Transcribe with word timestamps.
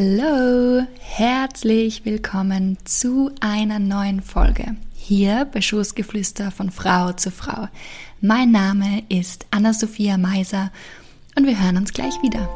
Hallo, 0.00 0.86
herzlich 1.00 2.04
willkommen 2.04 2.78
zu 2.84 3.32
einer 3.40 3.80
neuen 3.80 4.22
Folge 4.22 4.76
hier 4.94 5.44
bei 5.52 5.60
Schoßgeflüster 5.60 6.52
von 6.52 6.70
Frau 6.70 7.10
zu 7.14 7.32
Frau. 7.32 7.66
Mein 8.20 8.52
Name 8.52 9.02
ist 9.08 9.46
Anna-Sophia 9.50 10.16
Meiser 10.16 10.70
und 11.34 11.48
wir 11.48 11.60
hören 11.60 11.78
uns 11.78 11.92
gleich 11.92 12.14
wieder. 12.22 12.48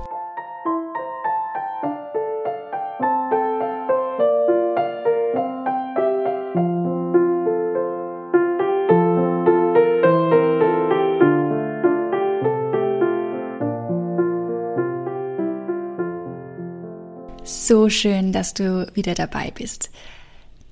So 17.73 17.89
schön, 17.89 18.33
dass 18.33 18.53
du 18.53 18.87
wieder 18.93 19.15
dabei 19.15 19.51
bist. 19.51 19.89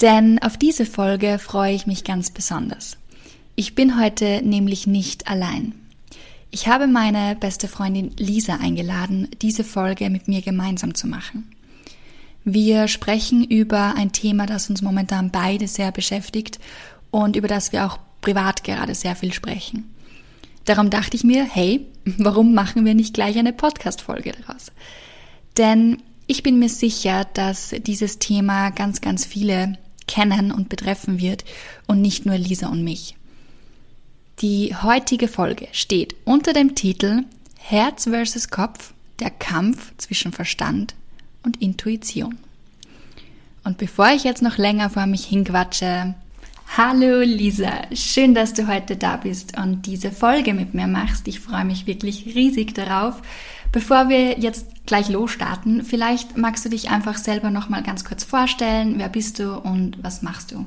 Denn 0.02 0.38
auf 0.42 0.58
diese 0.58 0.84
Folge 0.84 1.38
freue 1.38 1.74
ich 1.74 1.86
mich 1.86 2.04
ganz 2.04 2.30
besonders. 2.30 2.98
Ich 3.56 3.74
bin 3.74 3.98
heute 3.98 4.42
nämlich 4.44 4.86
nicht 4.86 5.26
allein. 5.26 5.72
Ich 6.50 6.68
habe 6.68 6.86
meine 6.86 7.36
beste 7.36 7.68
Freundin 7.68 8.10
Lisa 8.18 8.56
eingeladen, 8.56 9.28
diese 9.40 9.64
Folge 9.64 10.10
mit 10.10 10.28
mir 10.28 10.42
gemeinsam 10.42 10.94
zu 10.94 11.06
machen. 11.06 11.50
Wir 12.44 12.86
sprechen 12.86 13.44
über 13.44 13.94
ein 13.96 14.12
Thema, 14.12 14.44
das 14.44 14.68
uns 14.68 14.82
momentan 14.82 15.30
beide 15.30 15.68
sehr 15.68 15.92
beschäftigt 15.92 16.60
und 17.10 17.34
über 17.34 17.48
das 17.48 17.72
wir 17.72 17.86
auch 17.86 17.98
privat 18.20 18.62
gerade 18.62 18.94
sehr 18.94 19.16
viel 19.16 19.32
sprechen. 19.32 19.88
Darum 20.66 20.90
dachte 20.90 21.16
ich 21.16 21.24
mir, 21.24 21.44
hey, 21.44 21.86
warum 22.18 22.52
machen 22.52 22.84
wir 22.84 22.92
nicht 22.92 23.14
gleich 23.14 23.38
eine 23.38 23.54
Podcast-Folge 23.54 24.32
daraus? 24.32 24.70
Denn 25.56 26.02
ich 26.30 26.44
bin 26.44 26.60
mir 26.60 26.68
sicher, 26.68 27.26
dass 27.34 27.74
dieses 27.84 28.20
Thema 28.20 28.70
ganz, 28.70 29.00
ganz 29.00 29.24
viele 29.24 29.76
kennen 30.06 30.52
und 30.52 30.68
betreffen 30.68 31.18
wird 31.20 31.44
und 31.88 32.00
nicht 32.00 32.24
nur 32.24 32.38
Lisa 32.38 32.68
und 32.68 32.84
mich. 32.84 33.16
Die 34.38 34.76
heutige 34.80 35.26
Folge 35.26 35.66
steht 35.72 36.14
unter 36.24 36.52
dem 36.52 36.76
Titel 36.76 37.24
Herz 37.58 38.04
versus 38.04 38.48
Kopf, 38.48 38.94
der 39.18 39.30
Kampf 39.30 39.92
zwischen 39.96 40.30
Verstand 40.30 40.94
und 41.42 41.60
Intuition. 41.60 42.38
Und 43.64 43.78
bevor 43.78 44.10
ich 44.10 44.22
jetzt 44.22 44.40
noch 44.40 44.56
länger 44.56 44.88
vor 44.88 45.06
mich 45.06 45.24
hinquatsche, 45.24 46.14
hallo 46.76 47.22
Lisa, 47.22 47.72
schön, 47.92 48.36
dass 48.36 48.54
du 48.54 48.68
heute 48.68 48.96
da 48.96 49.16
bist 49.16 49.58
und 49.58 49.84
diese 49.84 50.12
Folge 50.12 50.54
mit 50.54 50.74
mir 50.74 50.86
machst. 50.86 51.26
Ich 51.26 51.40
freue 51.40 51.64
mich 51.64 51.88
wirklich 51.88 52.24
riesig 52.36 52.72
darauf 52.72 53.20
Bevor 53.72 54.08
wir 54.08 54.40
jetzt 54.40 54.84
gleich 54.86 55.08
losstarten, 55.08 55.84
vielleicht 55.84 56.36
magst 56.36 56.64
du 56.64 56.68
dich 56.68 56.90
einfach 56.90 57.16
selber 57.16 57.50
noch 57.50 57.68
mal 57.68 57.84
ganz 57.84 58.04
kurz 58.04 58.24
vorstellen. 58.24 58.94
Wer 58.96 59.08
bist 59.08 59.38
du 59.38 59.56
und 59.60 60.02
was 60.02 60.22
machst 60.22 60.50
du? 60.50 60.66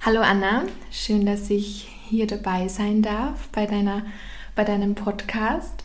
Hallo 0.00 0.22
Anna, 0.22 0.62
schön, 0.90 1.26
dass 1.26 1.50
ich 1.50 1.86
hier 2.08 2.26
dabei 2.26 2.68
sein 2.68 3.02
darf 3.02 3.48
bei 3.48 3.66
deiner 3.66 4.02
bei 4.54 4.64
deinem 4.64 4.94
Podcast. 4.94 5.84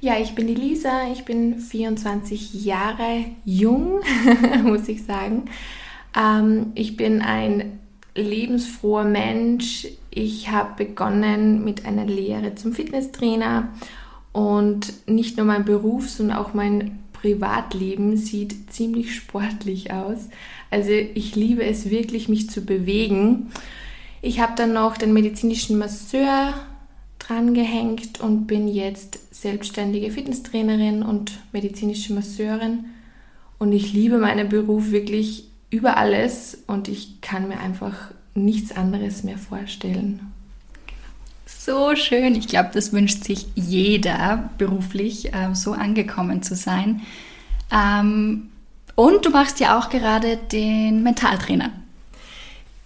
Ja, 0.00 0.18
ich 0.20 0.36
bin 0.36 0.46
die 0.46 0.54
Lisa, 0.54 1.10
ich 1.12 1.24
bin 1.24 1.58
24 1.58 2.64
Jahre 2.64 3.24
jung, 3.44 4.00
muss 4.62 4.86
ich 4.86 5.04
sagen. 5.04 5.46
Ähm, 6.16 6.66
ich 6.76 6.96
bin 6.96 7.22
ein 7.22 7.80
lebensfroher 8.14 9.04
Mensch. 9.04 9.88
Ich 10.10 10.48
habe 10.50 10.84
begonnen 10.84 11.64
mit 11.64 11.86
einer 11.86 12.04
Lehre 12.04 12.54
zum 12.54 12.72
Fitnesstrainer 12.72 13.68
und 14.32 14.92
nicht 15.08 15.36
nur 15.36 15.46
mein 15.46 15.64
Beruf, 15.64 16.08
sondern 16.08 16.38
auch 16.38 16.54
mein 16.54 16.98
Privatleben 17.12 18.16
sieht 18.16 18.72
ziemlich 18.72 19.14
sportlich 19.14 19.92
aus. 19.92 20.28
Also 20.70 20.90
ich 20.90 21.36
liebe 21.36 21.64
es 21.64 21.90
wirklich, 21.90 22.28
mich 22.28 22.48
zu 22.48 22.64
bewegen. 22.64 23.50
Ich 24.22 24.40
habe 24.40 24.52
dann 24.56 24.72
noch 24.72 24.96
den 24.96 25.12
medizinischen 25.12 25.78
Masseur 25.78 26.54
drangehängt 27.18 28.20
und 28.20 28.46
bin 28.46 28.68
jetzt 28.68 29.18
selbstständige 29.34 30.10
Fitnesstrainerin 30.10 31.02
und 31.02 31.32
medizinische 31.52 32.14
Masseurin. 32.14 32.86
Und 33.58 33.72
ich 33.72 33.92
liebe 33.92 34.18
meinen 34.18 34.48
Beruf 34.48 34.90
wirklich 34.90 35.48
über 35.70 35.96
alles 35.96 36.62
und 36.66 36.88
ich 36.88 37.20
kann 37.20 37.48
mir 37.48 37.60
einfach 37.60 38.12
nichts 38.34 38.72
anderes 38.72 39.24
mehr 39.24 39.38
vorstellen 39.38 40.29
so 41.58 41.94
schön. 41.96 42.34
Ich 42.34 42.48
glaube, 42.48 42.70
das 42.72 42.92
wünscht 42.92 43.24
sich 43.24 43.46
jeder 43.54 44.50
beruflich, 44.58 45.32
äh, 45.34 45.54
so 45.54 45.72
angekommen 45.72 46.42
zu 46.42 46.54
sein. 46.54 47.02
Ähm, 47.72 48.50
und 48.94 49.24
du 49.24 49.30
machst 49.30 49.60
ja 49.60 49.78
auch 49.78 49.88
gerade 49.88 50.36
den 50.36 51.02
Mentaltrainer. 51.02 51.70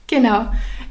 Genau. 0.07 0.47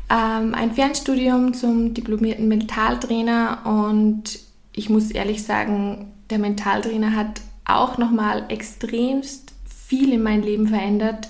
Ähm, 0.09 0.53
ein 0.53 0.73
Fernstudium 0.73 1.53
zum 1.53 1.93
diplomierten 1.93 2.47
Mentaltrainer 2.47 3.59
und 3.65 4.39
ich 4.73 4.89
muss 4.89 5.11
ehrlich 5.11 5.43
sagen, 5.43 6.11
der 6.29 6.39
Mentaltrainer 6.39 7.15
hat 7.15 7.41
auch 7.65 7.97
nochmal 7.97 8.43
extremst 8.49 9.53
viel 9.87 10.13
in 10.13 10.23
mein 10.23 10.41
Leben 10.41 10.67
verändert. 10.67 11.29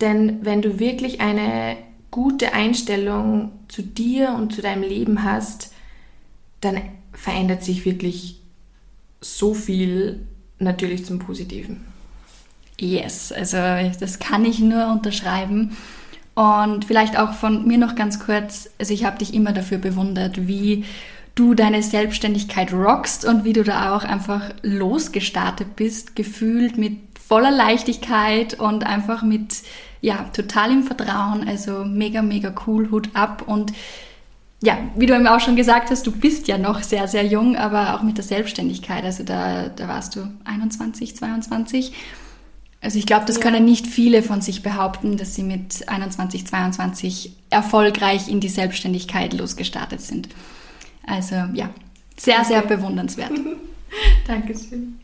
Denn 0.00 0.44
wenn 0.44 0.60
du 0.60 0.78
wirklich 0.78 1.20
eine 1.20 1.76
gute 2.10 2.52
Einstellung 2.52 3.52
zu 3.74 3.82
dir 3.82 4.30
und 4.30 4.54
zu 4.54 4.62
deinem 4.62 4.82
Leben 4.82 5.24
hast, 5.24 5.72
dann 6.60 6.80
verändert 7.12 7.64
sich 7.64 7.84
wirklich 7.84 8.40
so 9.20 9.52
viel 9.52 10.20
natürlich 10.60 11.04
zum 11.04 11.18
Positiven. 11.18 11.84
Yes, 12.78 13.32
also 13.32 13.56
das 13.98 14.20
kann 14.20 14.44
ich 14.44 14.60
nur 14.60 14.86
unterschreiben. 14.88 15.76
Und 16.34 16.84
vielleicht 16.84 17.18
auch 17.18 17.32
von 17.32 17.66
mir 17.66 17.78
noch 17.78 17.96
ganz 17.96 18.20
kurz, 18.20 18.70
also 18.78 18.94
ich 18.94 19.04
habe 19.04 19.18
dich 19.18 19.34
immer 19.34 19.52
dafür 19.52 19.78
bewundert, 19.78 20.46
wie 20.46 20.84
du 21.34 21.54
deine 21.54 21.82
Selbstständigkeit 21.82 22.72
rockst 22.72 23.24
und 23.24 23.44
wie 23.44 23.52
du 23.52 23.64
da 23.64 23.96
auch 23.96 24.04
einfach 24.04 24.50
losgestartet 24.62 25.74
bist, 25.74 26.14
gefühlt 26.14 26.78
mit 26.78 26.98
voller 27.26 27.50
Leichtigkeit 27.50 28.54
und 28.54 28.84
einfach 28.84 29.22
mit, 29.22 29.62
ja, 30.00 30.30
totalem 30.32 30.82
Vertrauen. 30.84 31.46
Also 31.48 31.84
mega, 31.84 32.22
mega 32.22 32.54
cool, 32.66 32.90
Hut 32.90 33.10
ab 33.14 33.44
und 33.46 33.72
ja, 34.62 34.78
wie 34.96 35.04
du 35.04 35.14
eben 35.14 35.26
auch 35.26 35.40
schon 35.40 35.56
gesagt 35.56 35.90
hast, 35.90 36.06
du 36.06 36.10
bist 36.10 36.48
ja 36.48 36.56
noch 36.56 36.82
sehr, 36.82 37.06
sehr 37.06 37.26
jung, 37.26 37.54
aber 37.54 37.94
auch 37.94 38.02
mit 38.02 38.16
der 38.16 38.24
Selbstständigkeit, 38.24 39.04
also 39.04 39.22
da, 39.22 39.68
da 39.68 39.88
warst 39.88 40.16
du 40.16 40.26
21, 40.44 41.16
22. 41.16 41.92
Also 42.80 42.98
ich 42.98 43.06
glaube, 43.06 43.26
das 43.26 43.36
ja. 43.36 43.42
können 43.42 43.64
nicht 43.64 43.86
viele 43.86 44.22
von 44.22 44.40
sich 44.40 44.62
behaupten, 44.62 45.16
dass 45.18 45.34
sie 45.34 45.42
mit 45.42 45.88
21, 45.88 46.46
22 46.46 47.36
erfolgreich 47.50 48.28
in 48.28 48.40
die 48.40 48.48
Selbstständigkeit 48.48 49.34
losgestartet 49.34 50.00
sind. 50.00 50.28
Also 51.06 51.34
ja, 51.52 51.70
sehr, 52.16 52.44
sehr 52.44 52.62
bewundernswert. 52.62 53.32
Dankeschön. 54.26 54.98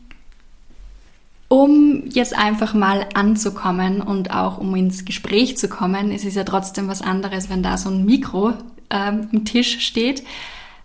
Um 1.51 2.03
jetzt 2.07 2.33
einfach 2.33 2.73
mal 2.73 3.07
anzukommen 3.13 3.99
und 3.99 4.31
auch 4.31 4.57
um 4.57 4.73
ins 4.73 5.03
Gespräch 5.03 5.57
zu 5.57 5.67
kommen, 5.67 6.13
es 6.13 6.23
ist 6.23 6.37
ja 6.37 6.45
trotzdem 6.45 6.87
was 6.87 7.01
anderes, 7.01 7.49
wenn 7.49 7.61
da 7.61 7.77
so 7.77 7.89
ein 7.89 8.05
Mikro 8.05 8.53
ähm, 8.89 9.27
am 9.33 9.43
Tisch 9.43 9.81
steht, 9.81 10.23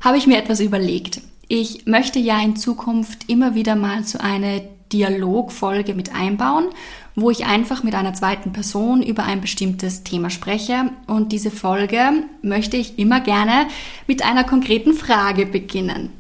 habe 0.01 0.19
ich 0.19 0.27
mir 0.27 0.39
etwas 0.39 0.59
überlegt. 0.59 1.21
Ich 1.47 1.87
möchte 1.87 2.19
ja 2.19 2.41
in 2.41 2.57
Zukunft 2.57 3.31
immer 3.31 3.55
wieder 3.55 3.77
mal 3.77 4.03
so 4.03 4.19
eine 4.19 4.61
Dialogfolge 4.93 5.95
mit 5.95 6.17
einbauen, 6.17 6.67
wo 7.15 7.31
ich 7.31 7.47
einfach 7.47 7.85
mit 7.85 7.95
einer 7.95 8.15
zweiten 8.15 8.53
Person 8.53 9.05
über 9.05 9.23
ein 9.23 9.41
bestimmtes 9.41 10.03
Thema 10.03 10.31
spreche. 10.31 10.91
Und 11.07 11.31
diese 11.31 11.53
Folge 11.53 12.25
möchte 12.43 12.77
ich 12.77 12.99
immer 12.99 13.21
gerne 13.21 13.69
mit 14.09 14.25
einer 14.25 14.43
konkreten 14.43 14.95
Frage 14.95 15.47
beginnen. 15.47 16.11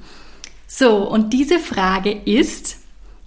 So, 0.69 0.99
und 0.99 1.33
diese 1.33 1.59
Frage 1.59 2.13
ist, 2.13 2.86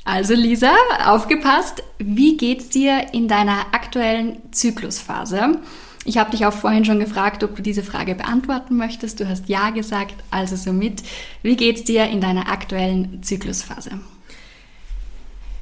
also 0.09 0.33
Lisa, 0.33 0.73
aufgepasst, 1.05 1.83
wie 1.99 2.35
geht's 2.35 2.69
dir 2.69 3.13
in 3.13 3.27
deiner 3.27 3.67
aktuellen 3.73 4.39
Zyklusphase? 4.51 5.59
Ich 6.03 6.17
habe 6.17 6.31
dich 6.31 6.47
auch 6.47 6.53
vorhin 6.53 6.83
schon 6.83 6.99
gefragt, 6.99 7.43
ob 7.43 7.55
du 7.55 7.61
diese 7.61 7.83
Frage 7.83 8.15
beantworten 8.15 8.75
möchtest. 8.75 9.19
Du 9.19 9.29
hast 9.29 9.47
ja 9.49 9.69
gesagt, 9.69 10.15
also 10.31 10.55
somit, 10.55 11.03
wie 11.43 11.55
geht's 11.55 11.83
dir 11.83 12.05
in 12.05 12.21
deiner 12.21 12.49
aktuellen 12.49 13.21
Zyklusphase? 13.21 13.99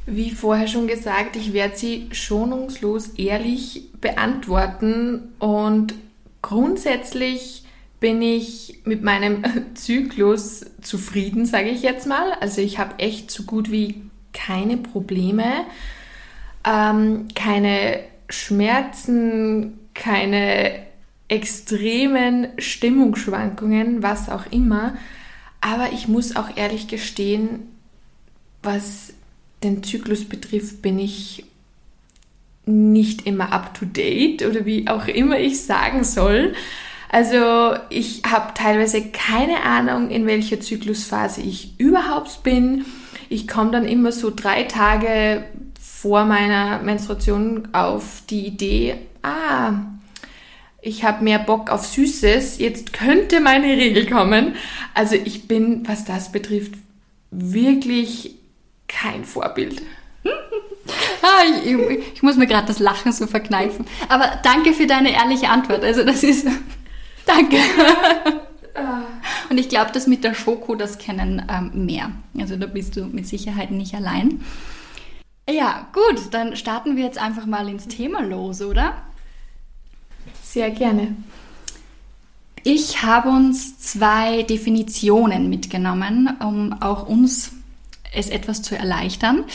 Wie 0.05 0.31
vorher 0.31 0.69
schon 0.69 0.88
gesagt, 0.88 1.35
ich 1.35 1.51
werde 1.51 1.75
sie 1.75 2.07
schonungslos 2.13 3.09
ehrlich 3.17 3.89
beantworten 4.00 5.33
und 5.39 5.93
grundsätzlich 6.41 7.65
bin 8.00 8.21
ich 8.21 8.79
mit 8.85 9.03
meinem 9.03 9.43
Zyklus 9.73 10.65
zufrieden, 10.81 11.45
sage 11.45 11.67
ich 11.67 11.81
jetzt 11.81 12.07
mal. 12.07 12.31
Also 12.39 12.61
ich 12.61 12.79
habe 12.79 13.00
echt 13.00 13.29
so 13.29 13.43
gut 13.43 13.69
wie 13.71 14.06
keine 14.38 14.78
Probleme, 14.78 15.66
ähm, 16.63 17.28
keine 17.34 18.01
Schmerzen, 18.30 19.80
keine 19.94 20.86
extremen 21.28 22.48
Stimmungsschwankungen, 22.57 24.04
was 24.04 24.30
auch 24.30 24.45
immer. 24.51 24.95
Aber 25.60 25.92
ich 25.92 26.07
muss 26.07 26.36
auch 26.36 26.56
ehrlich 26.56 26.88
gestehen, 26.88 27.68
was 28.62 29.13
den 29.63 29.84
Zyklus 29.84 30.25
betrifft, 30.25 30.81
bin 30.81 31.00
ich 31.00 31.45
nicht 32.66 33.25
immer 33.25 33.51
up-to-date 33.54 34.45
oder 34.45 34.66
wie 34.66 34.88
auch 34.88 35.07
immer 35.07 35.39
ich 35.39 35.63
sagen 35.63 36.04
soll. 36.04 36.54
Also 37.09 37.75
ich 37.89 38.24
habe 38.30 38.54
teilweise 38.54 39.09
keine 39.09 39.63
Ahnung, 39.63 40.09
in 40.09 40.25
welcher 40.27 40.59
Zyklusphase 40.59 41.42
ich 41.42 41.80
überhaupt 41.80 42.44
bin. 42.44 42.86
Ich 43.30 43.48
komme 43.48 43.71
dann 43.71 43.86
immer 43.86 44.12
so 44.12 44.31
drei 44.33 44.63
Tage 44.63 45.45
vor 45.80 46.25
meiner 46.25 46.80
Menstruation 46.80 47.69
auf 47.74 48.21
die 48.30 48.45
Idee, 48.45 48.95
ah, 49.24 49.74
ich 50.81 51.04
habe 51.04 51.24
mehr 51.24 51.39
Bock 51.39 51.69
auf 51.69 51.86
Süßes, 51.86 52.59
jetzt 52.59 52.94
könnte 52.94 53.39
meine 53.42 53.68
Regel 53.68 54.10
kommen. 54.10 54.56
Also 54.94 55.15
ich 55.15 55.48
bin, 55.48 55.88
was 55.88 56.06
das 56.06 56.31
betrifft, 56.31 56.75
wirklich 57.31 58.36
kein 58.88 59.25
Vorbild. 59.25 59.81
ah, 60.24 61.42
ich, 61.65 61.75
ich, 62.13 62.24
muss 62.24 62.38
mir 62.38 62.48
gerade 62.48 62.68
das 62.68 62.80
Lachen 62.80 63.12
so 63.12 63.27
verkneifen. 63.27 63.86
Aber 64.07 64.39
danke 64.44 64.74
für 64.74 64.88
deine 64.88 65.12
ehrliche 65.13 65.50
Antwort. 65.50 65.83
Also 65.83 66.03
das 66.03 66.24
ist... 66.24 66.48
danke. 67.27 67.57
Und 69.50 69.57
ich 69.57 69.69
glaube, 69.69 69.91
das 69.94 70.07
mit 70.07 70.24
der 70.24 70.33
Schoko, 70.33 70.75
das 70.75 70.97
kennen 70.97 71.45
ähm, 71.50 71.85
mehr. 71.85 72.12
Also 72.39 72.57
da 72.57 72.65
bist 72.65 72.95
du 72.95 73.06
mit 73.06 73.27
Sicherheit 73.27 73.71
nicht 73.71 73.95
allein. 73.95 74.41
Ja, 75.50 75.88
gut, 75.94 76.33
dann 76.33 76.56
starten 76.56 76.97
wir 76.97 77.06
jetzt 77.06 77.18
einfach 77.18 77.45
mal 77.45 77.69
ins 77.69 77.88
Thema 77.88 78.21
los, 78.21 78.62
oder? 78.62 78.94
Sehr 80.44 80.71
gerne. 80.71 81.15
Ich 82.63 83.01
habe 83.03 83.29
uns 83.29 83.79
zwei 83.79 84.44
Definitionen 84.44 85.50
mitgenommen, 85.50 86.29
um 86.41 86.74
auch 86.81 87.07
uns 87.07 87.53
es 88.13 88.29
etwas 88.29 88.62
zu 88.62 88.77
erleichtern, 88.77 89.45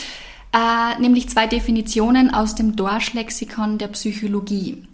äh, 0.54 1.00
nämlich 1.00 1.28
zwei 1.28 1.46
Definitionen 1.46 2.32
aus 2.32 2.54
dem 2.54 2.76
Dorsch-Lexikon 2.76 3.76
der 3.76 3.88
Psychologie. 3.88 4.86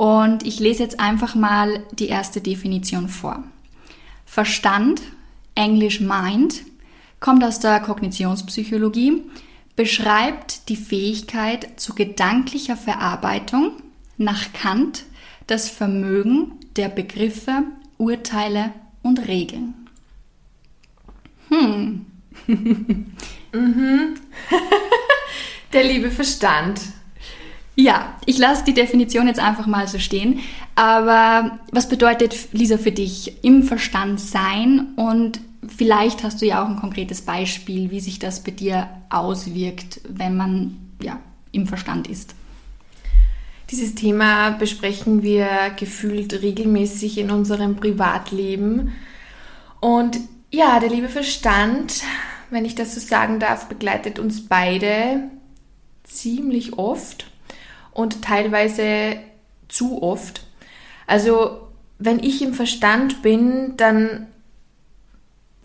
Und 0.00 0.46
ich 0.46 0.60
lese 0.60 0.82
jetzt 0.82 0.98
einfach 0.98 1.34
mal 1.34 1.84
die 1.92 2.08
erste 2.08 2.40
Definition 2.40 3.10
vor. 3.10 3.44
Verstand, 4.24 5.02
englisch 5.54 6.00
Mind, 6.00 6.62
kommt 7.20 7.44
aus 7.44 7.60
der 7.60 7.80
Kognitionspsychologie, 7.80 9.24
beschreibt 9.76 10.70
die 10.70 10.76
Fähigkeit 10.76 11.78
zu 11.78 11.94
gedanklicher 11.94 12.78
Verarbeitung 12.78 13.72
nach 14.16 14.54
Kant 14.54 15.04
das 15.46 15.68
Vermögen 15.68 16.52
der 16.76 16.88
Begriffe, 16.88 17.64
Urteile 17.98 18.72
und 19.02 19.28
Regeln. 19.28 19.74
Hm. 21.50 22.06
mhm. 23.52 24.14
der 25.74 25.84
liebe 25.84 26.10
Verstand. 26.10 26.80
Ja, 27.76 28.16
ich 28.26 28.38
lasse 28.38 28.64
die 28.64 28.74
Definition 28.74 29.26
jetzt 29.26 29.40
einfach 29.40 29.66
mal 29.66 29.88
so 29.88 29.98
stehen. 29.98 30.40
Aber 30.74 31.58
was 31.72 31.88
bedeutet, 31.88 32.52
Lisa, 32.52 32.78
für 32.78 32.92
dich 32.92 33.44
im 33.44 33.62
Verstand 33.62 34.20
sein? 34.20 34.88
Und 34.96 35.40
vielleicht 35.66 36.22
hast 36.22 36.42
du 36.42 36.46
ja 36.46 36.62
auch 36.62 36.68
ein 36.68 36.76
konkretes 36.76 37.22
Beispiel, 37.22 37.90
wie 37.90 38.00
sich 38.00 38.18
das 38.18 38.42
bei 38.42 38.50
dir 38.50 38.88
auswirkt, 39.08 40.00
wenn 40.08 40.36
man 40.36 40.76
ja, 41.02 41.20
im 41.52 41.66
Verstand 41.66 42.08
ist. 42.08 42.34
Dieses 43.70 43.94
Thema 43.94 44.50
besprechen 44.50 45.22
wir 45.22 45.70
gefühlt 45.76 46.42
regelmäßig 46.42 47.18
in 47.18 47.30
unserem 47.30 47.76
Privatleben. 47.76 48.92
Und 49.78 50.18
ja, 50.50 50.80
der 50.80 50.90
liebe 50.90 51.08
Verstand, 51.08 52.02
wenn 52.50 52.64
ich 52.64 52.74
das 52.74 52.94
so 52.94 53.00
sagen 53.00 53.38
darf, 53.38 53.68
begleitet 53.68 54.18
uns 54.18 54.46
beide 54.48 55.22
ziemlich 56.02 56.76
oft 56.78 57.29
und 58.00 58.22
teilweise 58.22 59.16
zu 59.68 60.02
oft. 60.02 60.42
Also 61.06 61.68
wenn 61.98 62.18
ich 62.18 62.40
im 62.40 62.54
Verstand 62.54 63.20
bin, 63.20 63.74
dann 63.76 64.26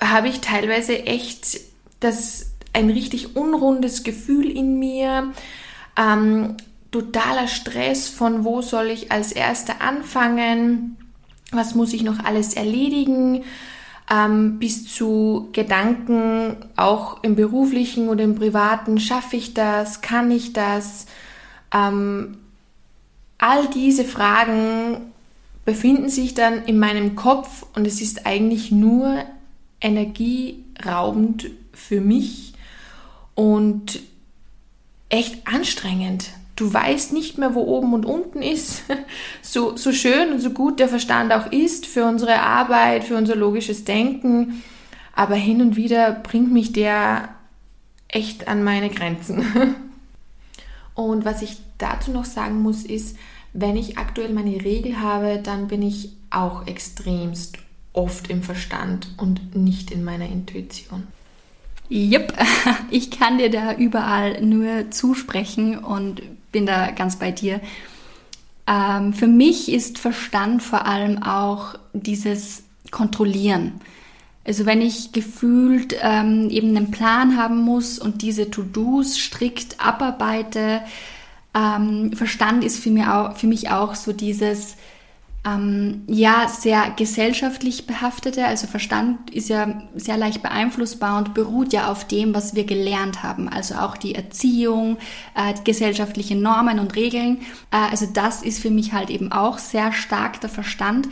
habe 0.01 0.27
ich 0.27 0.41
teilweise 0.41 1.05
echt 1.05 1.61
das 2.01 2.51
ein 2.73 2.89
richtig 2.89 3.37
unrundes 3.37 4.03
Gefühl 4.03 4.49
in 4.51 4.77
mir. 4.77 5.31
Ähm, 5.97 6.57
totaler 6.91 7.47
Stress 7.47 8.09
von 8.09 8.43
wo 8.43 8.61
soll 8.61 8.87
ich 8.87 9.13
als 9.13 9.31
Erster 9.31 9.81
anfangen, 9.81 10.97
was 11.51 11.73
muss 11.73 11.93
ich 11.93 12.03
noch 12.03 12.19
alles 12.19 12.53
erledigen, 12.53 13.43
ähm, 14.11 14.59
bis 14.59 14.93
zu 14.93 15.49
Gedanken, 15.53 16.57
auch 16.75 17.23
im 17.23 17.35
beruflichen 17.35 18.09
oder 18.09 18.25
im 18.25 18.35
privaten, 18.35 18.99
schaffe 18.99 19.37
ich 19.37 19.53
das, 19.53 20.01
kann 20.01 20.31
ich 20.31 20.51
das? 20.51 21.05
Ähm, 21.75 22.37
all 23.37 23.67
diese 23.67 24.05
Fragen 24.05 25.11
befinden 25.65 26.09
sich 26.09 26.33
dann 26.33 26.63
in 26.65 26.79
meinem 26.79 27.15
Kopf 27.15 27.65
und 27.75 27.85
es 27.85 28.01
ist 28.01 28.25
eigentlich 28.25 28.71
nur 28.71 29.23
energieraubend 29.81 31.49
für 31.73 31.99
mich 31.99 32.53
und 33.33 33.99
echt 35.09 35.47
anstrengend 35.47 36.29
du 36.55 36.73
weißt 36.73 37.13
nicht 37.13 37.37
mehr, 37.37 37.53
wo 37.53 37.61
oben 37.61 37.93
und 37.93 38.05
unten 38.05 38.41
ist. 38.41 38.83
So, 39.41 39.77
so 39.77 39.91
schön 39.91 40.31
und 40.31 40.39
so 40.39 40.49
gut 40.49 40.79
der 40.79 40.89
Verstand 40.89 41.31
auch 41.31 41.51
ist 41.51 41.85
für 41.85 42.05
unsere 42.05 42.41
Arbeit, 42.41 43.03
für 43.03 43.15
unser 43.15 43.35
logisches 43.35 43.85
Denken. 43.85 44.63
Aber 45.13 45.35
hin 45.35 45.61
und 45.61 45.75
wieder 45.75 46.11
bringt 46.11 46.51
mich 46.51 46.73
der 46.73 47.29
echt 48.07 48.47
an 48.47 48.63
meine 48.63 48.89
Grenzen. 48.89 49.45
Und 50.95 51.25
was 51.25 51.41
ich 51.41 51.57
dazu 51.77 52.11
noch 52.11 52.25
sagen 52.25 52.61
muss, 52.61 52.83
ist, 52.83 53.17
wenn 53.53 53.77
ich 53.77 53.97
aktuell 53.97 54.33
meine 54.33 54.63
Regel 54.63 54.99
habe, 54.99 55.39
dann 55.41 55.67
bin 55.67 55.81
ich 55.81 56.09
auch 56.29 56.67
extremst 56.67 57.57
oft 57.93 58.29
im 58.29 58.43
Verstand 58.43 59.07
und 59.17 59.55
nicht 59.55 59.91
in 59.91 60.03
meiner 60.03 60.25
Intuition. 60.25 61.07
Jupp, 61.87 62.33
ich 62.89 63.11
kann 63.11 63.37
dir 63.37 63.49
da 63.49 63.73
überall 63.73 64.41
nur 64.41 64.91
zusprechen 64.91 65.77
und 65.77 66.21
bin 66.51 66.65
da 66.65 66.91
ganz 66.91 67.17
bei 67.17 67.31
dir. 67.31 67.61
Ähm, 68.67 69.13
für 69.13 69.27
mich 69.27 69.71
ist 69.71 69.99
Verstand 69.99 70.63
vor 70.63 70.85
allem 70.85 71.21
auch 71.23 71.75
dieses 71.93 72.63
Kontrollieren. 72.91 73.73
Also 74.43 74.65
wenn 74.65 74.81
ich 74.81 75.11
gefühlt 75.11 75.95
ähm, 76.01 76.49
eben 76.49 76.75
einen 76.75 76.91
Plan 76.91 77.37
haben 77.37 77.61
muss 77.61 77.97
und 77.97 78.21
diese 78.21 78.51
To-Dos 78.51 79.17
strikt 79.17 79.79
abarbeite, 79.79 80.81
ähm, 81.55 82.11
Verstand 82.13 82.63
ist 82.63 82.79
für 82.79 82.91
mich, 82.91 83.07
auch, 83.07 83.35
für 83.37 83.47
mich 83.47 83.69
auch 83.69 83.95
so 83.95 84.11
dieses 84.11 84.75
ähm, 85.45 86.03
ja 86.07 86.49
sehr 86.49 86.91
gesellschaftlich 86.95 87.87
behaftete. 87.87 88.45
Also 88.45 88.67
Verstand 88.67 89.29
ist 89.31 89.49
ja 89.49 89.83
sehr 89.95 90.17
leicht 90.17 90.41
beeinflussbar 90.41 91.17
und 91.17 91.33
beruht 91.33 91.71
ja 91.71 91.91
auf 91.91 92.05
dem, 92.07 92.33
was 92.33 92.55
wir 92.55 92.65
gelernt 92.65 93.23
haben. 93.23 93.47
Also 93.47 93.75
auch 93.75 93.95
die 93.95 94.15
Erziehung, 94.15 94.97
äh, 95.35 95.53
die 95.53 95.63
gesellschaftlichen 95.63 96.41
Normen 96.41 96.79
und 96.79 96.95
Regeln. 96.95 97.37
Äh, 97.71 97.77
also 97.91 98.07
das 98.11 98.41
ist 98.41 98.59
für 98.59 98.71
mich 98.71 98.93
halt 98.93 99.09
eben 99.09 99.31
auch 99.31 99.59
sehr 99.59 99.93
stark 99.93 100.41
der 100.41 100.49
Verstand. 100.49 101.07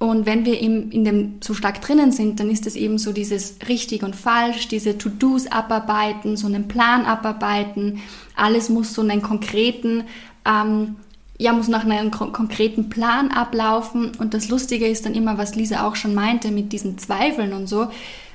Und 0.00 0.26
wenn 0.26 0.44
wir 0.44 0.60
eben 0.60 0.90
in 0.90 1.04
dem 1.04 1.34
so 1.40 1.54
stark 1.54 1.80
drinnen 1.80 2.10
sind, 2.10 2.40
dann 2.40 2.50
ist 2.50 2.66
es 2.66 2.74
eben 2.74 2.98
so 2.98 3.12
dieses 3.12 3.56
richtig 3.68 4.02
und 4.02 4.16
falsch, 4.16 4.66
diese 4.68 4.98
To-Dos 4.98 5.46
abarbeiten, 5.46 6.36
so 6.36 6.46
einen 6.46 6.68
Plan 6.68 7.06
abarbeiten. 7.06 8.02
Alles 8.36 8.68
muss 8.68 8.94
so 8.94 9.02
einen 9.02 9.22
konkreten 9.22 10.04
ähm, 10.44 10.96
ja, 11.38 11.52
muss 11.52 11.68
nach 11.68 11.84
einem 11.84 12.10
konkreten 12.10 12.88
Plan 12.88 13.30
ablaufen. 13.30 14.12
Und 14.18 14.34
das 14.34 14.48
Lustige 14.48 14.86
ist 14.86 15.04
dann 15.04 15.14
immer, 15.14 15.36
was 15.36 15.56
Lisa 15.56 15.86
auch 15.86 15.96
schon 15.96 16.14
meinte, 16.14 16.50
mit 16.50 16.72
diesen 16.72 16.98
Zweifeln 16.98 17.52
und 17.52 17.66
so. 17.66 17.88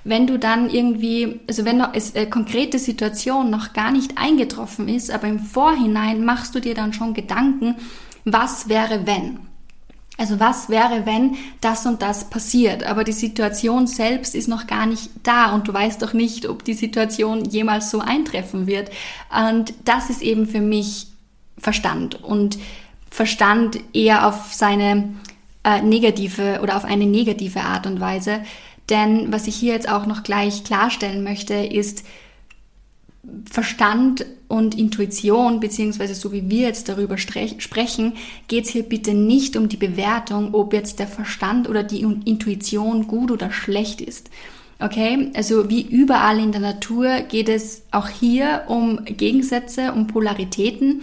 Wenn 0.04 0.28
du 0.28 0.38
dann 0.38 0.70
irgendwie, 0.70 1.40
also 1.48 1.66
wenn 1.66 1.78
noch 1.78 1.94
es, 1.94 2.12
äh, 2.12 2.26
konkrete 2.26 2.80
Situation 2.80 3.50
noch 3.50 3.74
gar 3.74 3.92
nicht 3.92 4.18
eingetroffen 4.18 4.88
ist, 4.88 5.12
aber 5.12 5.28
im 5.28 5.40
Vorhinein 5.40 6.26
machst 6.26 6.56
du 6.56 6.60
dir 6.60 6.74
dann 6.74 6.94
schon 6.94 7.14
Gedanken, 7.14 7.76
was 8.26 8.70
wäre 8.70 9.06
wenn? 9.06 9.40
Also 10.20 10.38
was 10.38 10.68
wäre, 10.68 11.06
wenn 11.06 11.38
das 11.62 11.86
und 11.86 12.02
das 12.02 12.30
passiert? 12.30 12.84
Aber 12.84 13.06
die 13.06 13.14
Situation 13.14 13.88
selbst 13.88 14.36
ist 14.36 14.50
noch 14.50 14.68
gar 14.68 14.86
nicht 14.86 15.10
da 15.24 15.56
und 15.56 15.70
du 15.70 15.74
weißt 15.74 16.02
doch 16.02 16.12
nicht, 16.12 16.46
ob 16.50 16.66
die 16.66 16.74
Situation 16.74 17.46
jemals 17.46 17.90
so 17.90 18.00
eintreffen 18.00 18.68
wird. 18.68 18.92
Und 19.34 19.74
das 19.86 20.10
ist 20.10 20.22
eben 20.22 20.46
für 20.46 20.60
mich 20.60 21.08
Verstand. 21.58 22.22
Und 22.22 22.60
Verstand 23.10 23.80
eher 23.94 24.28
auf 24.28 24.54
seine 24.54 25.16
äh, 25.64 25.82
negative 25.82 26.60
oder 26.62 26.76
auf 26.76 26.84
eine 26.84 27.06
negative 27.06 27.62
Art 27.62 27.88
und 27.88 28.02
Weise. 28.02 28.42
Denn 28.90 29.32
was 29.32 29.48
ich 29.48 29.56
hier 29.56 29.72
jetzt 29.74 29.90
auch 29.90 30.06
noch 30.06 30.24
gleich 30.24 30.66
klarstellen 30.66 31.24
möchte, 31.24 31.54
ist, 31.54 32.04
Verstand 33.50 34.26
und 34.48 34.78
Intuition, 34.78 35.60
beziehungsweise 35.60 36.16
so 36.16 36.32
wie 36.32 36.50
wir 36.50 36.68
jetzt 36.68 36.90
darüber 36.90 37.18
sprechen, 37.18 38.14
geht 38.48 38.66
es 38.66 38.72
hier 38.72 38.84
bitte 38.84 39.14
nicht 39.14 39.56
um 39.56 39.70
die 39.70 39.78
Bewertung, 39.78 40.54
ob 40.54 40.74
jetzt 40.74 41.00
der 41.00 41.08
Verstand 41.08 41.70
oder 41.70 41.84
die 41.84 42.02
Intuition 42.02 43.08
gut 43.08 43.32
oder 43.32 43.52
schlecht 43.52 44.02
ist. 44.02 44.30
Okay, 44.80 45.30
also 45.36 45.70
wie 45.70 45.82
überall 45.82 46.40
in 46.40 46.54
der 46.54 46.62
Natur 46.62 47.22
geht 47.22 47.50
es 47.50 47.84
auch 47.92 48.08
hier 48.08 48.64
um 48.68 49.04
Gegensätze, 49.04 49.92
um 49.92 50.08
Polaritäten 50.08 51.02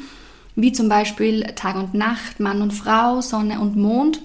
wie 0.56 0.72
zum 0.72 0.88
Beispiel 0.88 1.42
Tag 1.54 1.76
und 1.76 1.94
Nacht, 1.94 2.40
Mann 2.40 2.62
und 2.62 2.72
Frau, 2.72 3.20
Sonne 3.20 3.60
und 3.60 3.76
Mond 3.76 4.22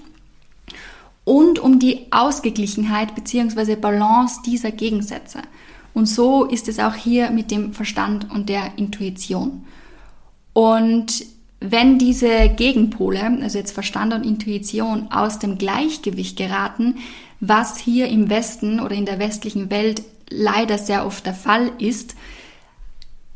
und 1.24 1.58
um 1.58 1.78
die 1.78 2.06
Ausgeglichenheit 2.10 3.14
bzw. 3.14 3.76
Balance 3.76 4.40
dieser 4.44 4.72
Gegensätze. 4.72 5.42
Und 5.94 6.06
so 6.06 6.44
ist 6.44 6.68
es 6.68 6.78
auch 6.78 6.94
hier 6.94 7.30
mit 7.30 7.50
dem 7.50 7.72
Verstand 7.72 8.30
und 8.30 8.48
der 8.48 8.78
Intuition. 8.78 9.64
Und 10.52 11.24
wenn 11.60 11.98
diese 11.98 12.48
Gegenpole, 12.48 13.38
also 13.42 13.58
jetzt 13.58 13.72
Verstand 13.72 14.12
und 14.12 14.24
Intuition, 14.24 15.12
aus 15.12 15.38
dem 15.38 15.58
Gleichgewicht 15.58 16.36
geraten, 16.36 16.96
was 17.40 17.78
hier 17.78 18.08
im 18.08 18.30
Westen 18.30 18.80
oder 18.80 18.94
in 18.94 19.06
der 19.06 19.18
westlichen 19.18 19.70
Welt 19.70 20.02
leider 20.28 20.78
sehr 20.78 21.06
oft 21.06 21.26
der 21.26 21.34
Fall 21.34 21.72
ist, 21.78 22.16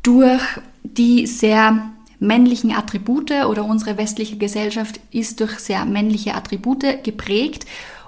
durch 0.03 0.41
die 0.83 1.27
sehr 1.27 1.91
männlichen 2.19 2.71
Attribute 2.71 3.31
oder 3.31 3.65
unsere 3.65 3.97
westliche 3.97 4.37
Gesellschaft 4.37 4.99
ist 5.11 5.39
durch 5.39 5.59
sehr 5.59 5.85
männliche 5.85 6.33
Attribute 6.33 7.03
geprägt 7.03 7.65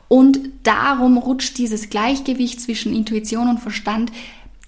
und 0.07 0.39
darum 0.63 1.17
rutscht 1.17 1.57
dieses 1.57 1.89
Gleichgewicht 1.89 2.59
zwischen 2.59 2.95
Intuition 2.95 3.47
und 3.47 3.59
Verstand 3.59 4.11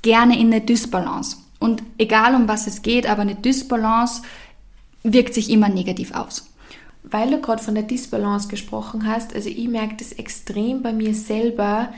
gerne 0.01 0.39
in 0.39 0.47
eine 0.47 0.61
Dysbalance. 0.61 1.37
Und 1.59 1.83
egal 1.97 2.35
um 2.35 2.47
was 2.47 2.67
es 2.67 2.81
geht, 2.81 3.07
aber 3.07 3.21
eine 3.21 3.35
Dysbalance 3.35 4.23
wirkt 5.03 5.33
sich 5.33 5.49
immer 5.49 5.69
negativ 5.69 6.13
aus. 6.13 6.47
Weil 7.03 7.31
du 7.31 7.41
gerade 7.41 7.61
von 7.61 7.75
der 7.75 7.83
Dysbalance 7.83 8.47
gesprochen 8.47 9.05
hast, 9.07 9.35
also 9.35 9.49
ich 9.49 9.67
merke 9.67 9.95
das 9.97 10.13
extrem 10.13 10.81
bei 10.81 10.93
mir 10.93 11.13
selber, 11.13 11.93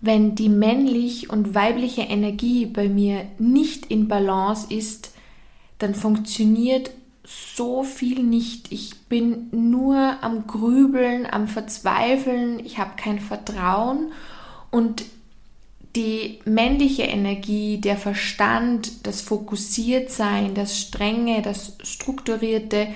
wenn 0.00 0.34
die 0.34 0.48
männlich 0.48 1.30
und 1.30 1.54
weibliche 1.54 2.02
Energie 2.02 2.66
bei 2.66 2.88
mir 2.88 3.26
nicht 3.38 3.86
in 3.86 4.08
Balance 4.08 4.66
ist, 4.72 5.12
dann 5.78 5.94
funktioniert 5.94 6.90
so 7.24 7.84
viel 7.84 8.22
nicht. 8.22 8.72
Ich 8.72 8.98
bin 9.08 9.48
nur 9.52 10.16
am 10.22 10.46
Grübeln, 10.46 11.26
am 11.30 11.48
Verzweifeln, 11.48 12.60
ich 12.64 12.78
habe 12.78 12.92
kein 12.96 13.20
Vertrauen 13.20 14.12
und 14.70 15.04
die 15.96 16.38
männliche 16.44 17.02
Energie, 17.02 17.78
der 17.78 17.96
Verstand, 17.96 19.06
das 19.06 19.22
Fokussiertsein, 19.22 20.54
das 20.54 20.78
Strenge, 20.78 21.42
das 21.42 21.76
Strukturierte 21.82 22.88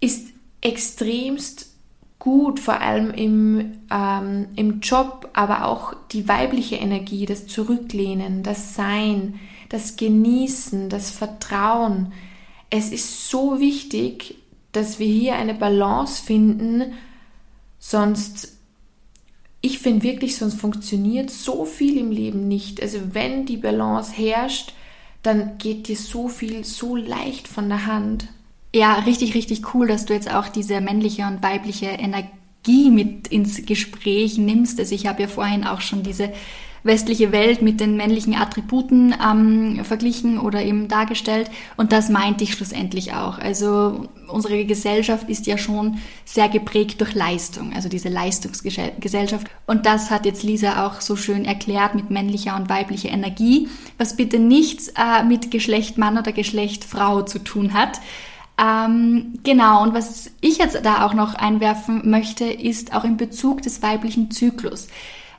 ist 0.00 0.28
extremst 0.60 1.72
gut, 2.18 2.60
vor 2.60 2.80
allem 2.80 3.10
im, 3.10 3.78
ähm, 3.90 4.46
im 4.54 4.80
Job, 4.80 5.30
aber 5.32 5.64
auch 5.64 5.94
die 6.12 6.28
weibliche 6.28 6.76
Energie, 6.76 7.26
das 7.26 7.46
Zurücklehnen, 7.46 8.42
das 8.42 8.74
Sein, 8.74 9.40
das 9.70 9.96
Genießen, 9.96 10.88
das 10.88 11.10
Vertrauen. 11.10 12.12
Es 12.70 12.92
ist 12.92 13.28
so 13.28 13.58
wichtig, 13.58 14.36
dass 14.70 14.98
wir 14.98 15.06
hier 15.06 15.34
eine 15.34 15.54
Balance 15.54 16.22
finden, 16.22 16.92
sonst, 17.78 18.56
ich 19.62 19.78
finde 19.78 20.02
wirklich, 20.02 20.36
sonst 20.36 20.60
funktioniert 20.60 21.30
so 21.30 21.64
viel 21.64 21.96
im 21.96 22.10
Leben 22.10 22.48
nicht. 22.48 22.82
Also 22.82 22.98
wenn 23.12 23.46
die 23.46 23.56
Balance 23.56 24.12
herrscht, 24.12 24.74
dann 25.22 25.56
geht 25.58 25.86
dir 25.86 25.96
so 25.96 26.28
viel 26.28 26.64
so 26.64 26.96
leicht 26.96 27.46
von 27.46 27.68
der 27.68 27.86
Hand. 27.86 28.26
Ja, 28.74 28.94
richtig, 28.94 29.34
richtig 29.34 29.72
cool, 29.72 29.86
dass 29.86 30.04
du 30.04 30.14
jetzt 30.14 30.34
auch 30.34 30.48
diese 30.48 30.80
männliche 30.80 31.26
und 31.26 31.44
weibliche 31.44 31.86
Energie 31.86 32.90
mit 32.90 33.28
ins 33.28 33.64
Gespräch 33.64 34.36
nimmst. 34.36 34.80
Also 34.80 34.94
ich 34.96 35.06
habe 35.06 35.22
ja 35.22 35.28
vorhin 35.28 35.64
auch 35.64 35.80
schon 35.80 36.02
diese 36.02 36.32
westliche 36.84 37.32
Welt 37.32 37.62
mit 37.62 37.80
den 37.80 37.96
männlichen 37.96 38.34
Attributen 38.34 39.14
ähm, 39.24 39.84
verglichen 39.84 40.38
oder 40.38 40.62
eben 40.62 40.88
dargestellt. 40.88 41.50
Und 41.76 41.92
das 41.92 42.08
meinte 42.08 42.44
ich 42.44 42.54
schlussendlich 42.54 43.14
auch. 43.14 43.38
Also 43.38 44.08
unsere 44.28 44.64
Gesellschaft 44.64 45.28
ist 45.28 45.46
ja 45.46 45.58
schon 45.58 45.98
sehr 46.24 46.48
geprägt 46.48 47.00
durch 47.00 47.14
Leistung, 47.14 47.72
also 47.74 47.88
diese 47.88 48.08
Leistungsgesellschaft. 48.08 49.46
Und 49.66 49.86
das 49.86 50.10
hat 50.10 50.26
jetzt 50.26 50.42
Lisa 50.42 50.86
auch 50.86 51.00
so 51.00 51.16
schön 51.16 51.44
erklärt 51.44 51.94
mit 51.94 52.10
männlicher 52.10 52.56
und 52.56 52.68
weiblicher 52.68 53.10
Energie, 53.10 53.68
was 53.98 54.16
bitte 54.16 54.38
nichts 54.38 54.88
äh, 54.88 55.22
mit 55.24 55.50
Geschlecht 55.50 55.98
Mann 55.98 56.18
oder 56.18 56.32
Geschlecht 56.32 56.84
Frau 56.84 57.22
zu 57.22 57.38
tun 57.38 57.74
hat. 57.74 58.00
Ähm, 58.62 59.38
genau, 59.42 59.82
und 59.82 59.94
was 59.94 60.30
ich 60.40 60.58
jetzt 60.58 60.78
da 60.84 61.06
auch 61.06 61.14
noch 61.14 61.34
einwerfen 61.34 62.10
möchte, 62.10 62.44
ist 62.44 62.94
auch 62.94 63.04
in 63.04 63.16
Bezug 63.16 63.62
des 63.62 63.82
weiblichen 63.82 64.30
Zyklus. 64.30 64.88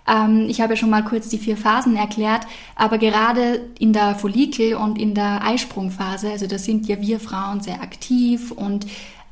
Ähm, 0.08 0.48
ich 0.50 0.62
habe 0.62 0.74
ja 0.74 0.78
schon 0.78 0.90
mal 0.90 1.04
kurz 1.04 1.30
die 1.30 1.38
vier 1.38 1.58
Phasen 1.58 1.96
erklärt, 1.96 2.46
aber 2.76 2.98
gerade 2.98 3.62
in 3.80 3.94
der 3.94 4.16
Follikel- 4.16 4.76
und 4.76 5.00
in 5.00 5.14
der 5.14 5.44
Eisprungphase, 5.46 6.32
also 6.32 6.48
da 6.48 6.58
sind 6.58 6.88
ja 6.88 7.00
wir 7.02 7.20
Frauen 7.20 7.62
sehr 7.62 7.82
aktiv 7.82 8.52
und 8.52 8.86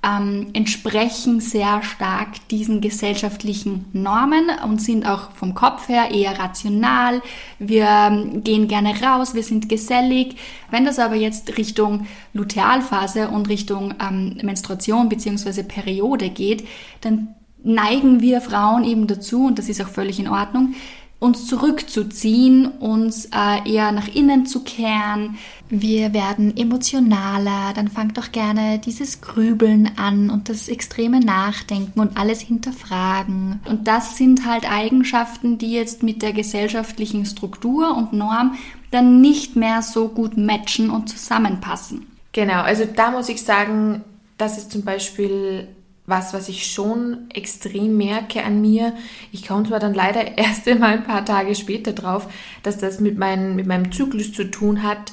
ähm, 0.03 0.47
entsprechen 0.53 1.41
sehr 1.41 1.83
stark 1.83 2.47
diesen 2.49 2.81
gesellschaftlichen 2.81 3.85
Normen 3.93 4.49
und 4.65 4.81
sind 4.81 5.05
auch 5.05 5.31
vom 5.31 5.53
Kopf 5.53 5.89
her 5.89 6.09
eher 6.11 6.39
rational. 6.39 7.21
Wir 7.59 7.87
ähm, 7.87 8.43
gehen 8.43 8.67
gerne 8.67 8.99
raus, 9.01 9.35
wir 9.35 9.43
sind 9.43 9.69
gesellig. 9.69 10.37
Wenn 10.71 10.85
das 10.85 10.97
aber 10.97 11.15
jetzt 11.15 11.55
Richtung 11.57 12.07
Lutealphase 12.33 13.29
und 13.29 13.47
Richtung 13.47 13.93
ähm, 14.01 14.37
Menstruation 14.41 15.07
bzw. 15.07 15.61
Periode 15.63 16.29
geht, 16.29 16.67
dann 17.01 17.35
neigen 17.63 18.21
wir 18.21 18.41
Frauen 18.41 18.83
eben 18.83 19.07
dazu, 19.07 19.45
und 19.45 19.59
das 19.59 19.69
ist 19.69 19.81
auch 19.81 19.89
völlig 19.89 20.19
in 20.19 20.27
Ordnung, 20.27 20.75
uns 21.21 21.45
zurückzuziehen, 21.45 22.65
uns 22.65 23.25
äh, 23.25 23.71
eher 23.71 23.91
nach 23.91 24.07
innen 24.07 24.47
zu 24.47 24.63
kehren. 24.63 25.37
Wir 25.69 26.15
werden 26.15 26.57
emotionaler, 26.57 27.73
dann 27.75 27.89
fangt 27.89 28.17
doch 28.17 28.31
gerne 28.31 28.79
dieses 28.79 29.21
Grübeln 29.21 29.91
an 29.97 30.31
und 30.31 30.49
das 30.49 30.67
extreme 30.67 31.19
Nachdenken 31.19 31.99
und 31.99 32.17
alles 32.17 32.41
hinterfragen. 32.41 33.59
Und 33.69 33.87
das 33.87 34.17
sind 34.17 34.47
halt 34.47 34.69
Eigenschaften, 34.69 35.59
die 35.59 35.73
jetzt 35.73 36.01
mit 36.01 36.23
der 36.23 36.33
gesellschaftlichen 36.33 37.27
Struktur 37.27 37.95
und 37.95 38.13
Norm 38.13 38.55
dann 38.89 39.21
nicht 39.21 39.55
mehr 39.55 39.83
so 39.83 40.07
gut 40.07 40.37
matchen 40.37 40.89
und 40.89 41.07
zusammenpassen. 41.07 42.07
Genau, 42.33 42.61
also 42.61 42.85
da 42.85 43.11
muss 43.11 43.29
ich 43.29 43.43
sagen, 43.43 44.03
das 44.39 44.57
ist 44.57 44.71
zum 44.71 44.81
Beispiel 44.81 45.67
was, 46.05 46.33
was 46.33 46.49
ich 46.49 46.71
schon 46.71 47.29
extrem 47.29 47.97
merke 47.97 48.43
an 48.43 48.61
mir. 48.61 48.93
Ich 49.31 49.47
komme 49.47 49.67
zwar 49.67 49.79
dann 49.79 49.93
leider 49.93 50.37
erst 50.37 50.67
einmal 50.67 50.93
ein 50.93 51.03
paar 51.03 51.25
Tage 51.25 51.55
später 51.55 51.93
drauf, 51.93 52.27
dass 52.63 52.77
das 52.77 52.99
mit, 52.99 53.17
mein, 53.17 53.55
mit 53.55 53.67
meinem 53.67 53.91
Zyklus 53.91 54.33
zu 54.33 54.49
tun 54.49 54.83
hat, 54.83 55.11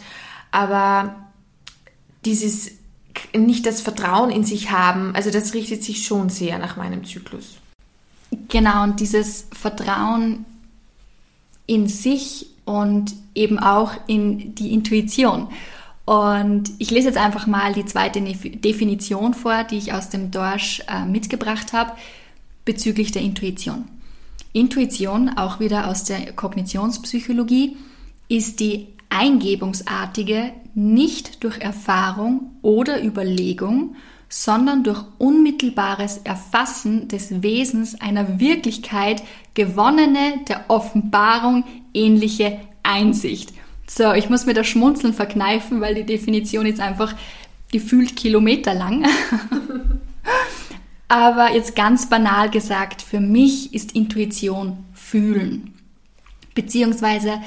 aber 0.51 1.15
dieses 2.25 2.73
nicht 3.37 3.67
das 3.67 3.81
Vertrauen 3.81 4.31
in 4.31 4.45
sich 4.45 4.71
haben, 4.71 5.15
also 5.15 5.31
das 5.31 5.55
richtet 5.55 5.83
sich 5.83 6.07
schon 6.07 6.29
sehr 6.29 6.59
nach 6.59 6.77
meinem 6.77 7.05
Zyklus. 7.05 7.57
Genau, 8.49 8.85
und 8.85 9.01
dieses 9.01 9.47
Vertrauen 9.53 10.45
in 11.67 11.89
sich 11.89 12.47
und 12.65 13.15
eben 13.35 13.59
auch 13.59 13.93
in 14.07 14.55
die 14.55 14.73
Intuition. 14.73 15.49
Und 16.09 16.71
ich 16.79 16.91
lese 16.91 17.09
jetzt 17.09 17.19
einfach 17.19 17.47
mal 17.47 17.75
die 17.75 17.85
zweite 17.85 18.23
Definition 18.23 19.35
vor, 19.35 19.65
die 19.65 19.77
ich 19.77 19.93
aus 19.93 20.09
dem 20.09 20.31
Dorsch 20.31 20.83
äh, 20.89 21.05
mitgebracht 21.05 21.75
habe, 21.75 21.93
bezüglich 22.65 23.13
der 23.13 23.21
Intuition. 23.21 23.85
Intuition, 24.55 25.29
auch 25.29 25.61
wieder 25.61 25.87
aus 25.87 26.05
der 26.05 26.33
Kognitionspsychologie, 26.33 27.77
ist 28.27 28.61
die 28.61 28.87
eingebungsartige, 29.11 30.53
nicht 30.75 31.45
durch 31.45 31.59
Erfahrung 31.59 32.53
oder 32.63 33.05
Überlegung, 33.05 33.95
sondern 34.31 34.85
durch 34.85 35.05
unmittelbares 35.19 36.23
Erfassen 36.25 37.09
des 37.09 37.43
Wesens 37.43 38.01
einer 38.01 38.41
Wirklichkeit 38.41 39.23
gewonnene, 39.53 40.41
der 40.49 40.65
Offenbarung 40.69 41.65
ähnliche 41.93 42.61
Einsicht. 42.83 43.53
So, 43.89 44.13
ich 44.13 44.29
muss 44.29 44.45
mir 44.45 44.55
das 44.55 44.67
Schmunzeln 44.67 45.15
verkneifen, 45.15 45.81
weil 45.81 45.95
die 45.95 46.05
Definition 46.05 46.67
ist 46.67 46.81
einfach 46.81 47.15
gefühlt 47.73 48.17
Kilometer 48.17 48.75
lang. 48.75 49.07
Aber 51.09 51.53
jetzt 51.53 51.75
ganz 51.75 52.09
banal 52.09 52.51
gesagt, 52.51 53.01
für 53.01 53.21
mich 53.21 53.73
ist 53.73 53.93
Intuition 53.93 54.85
fühlen. 54.93 55.75
Beziehungsweise 56.55 57.41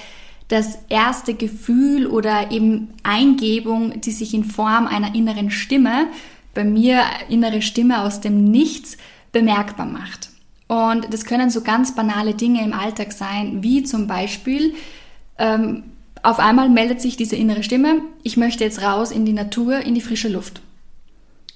das 0.47 0.79
erste 0.89 1.35
Gefühl 1.35 2.07
oder 2.07 2.51
eben 2.51 2.89
Eingebung, 3.03 4.01
die 4.01 4.11
sich 4.11 4.33
in 4.33 4.43
Form 4.43 4.87
einer 4.87 5.13
inneren 5.13 5.51
Stimme, 5.51 6.07
bei 6.53 6.63
mir 6.63 7.03
innere 7.29 7.61
Stimme 7.61 8.01
aus 8.01 8.19
dem 8.19 8.45
Nichts, 8.45 8.97
bemerkbar 9.31 9.85
macht. 9.85 10.29
Und 10.67 11.13
das 11.13 11.23
können 11.23 11.49
so 11.49 11.61
ganz 11.61 11.95
banale 11.95 12.33
Dinge 12.33 12.63
im 12.63 12.73
Alltag 12.73 13.13
sein, 13.13 13.63
wie 13.63 13.83
zum 13.83 14.07
Beispiel, 14.07 14.73
ähm, 15.37 15.83
auf 16.23 16.39
einmal 16.39 16.69
meldet 16.69 17.01
sich 17.01 17.17
diese 17.17 17.35
innere 17.35 17.63
Stimme, 17.63 18.01
ich 18.23 18.37
möchte 18.37 18.63
jetzt 18.63 18.81
raus 18.81 19.11
in 19.11 19.25
die 19.25 19.33
Natur, 19.33 19.79
in 19.79 19.95
die 19.95 20.01
frische 20.01 20.29
Luft. 20.29 20.61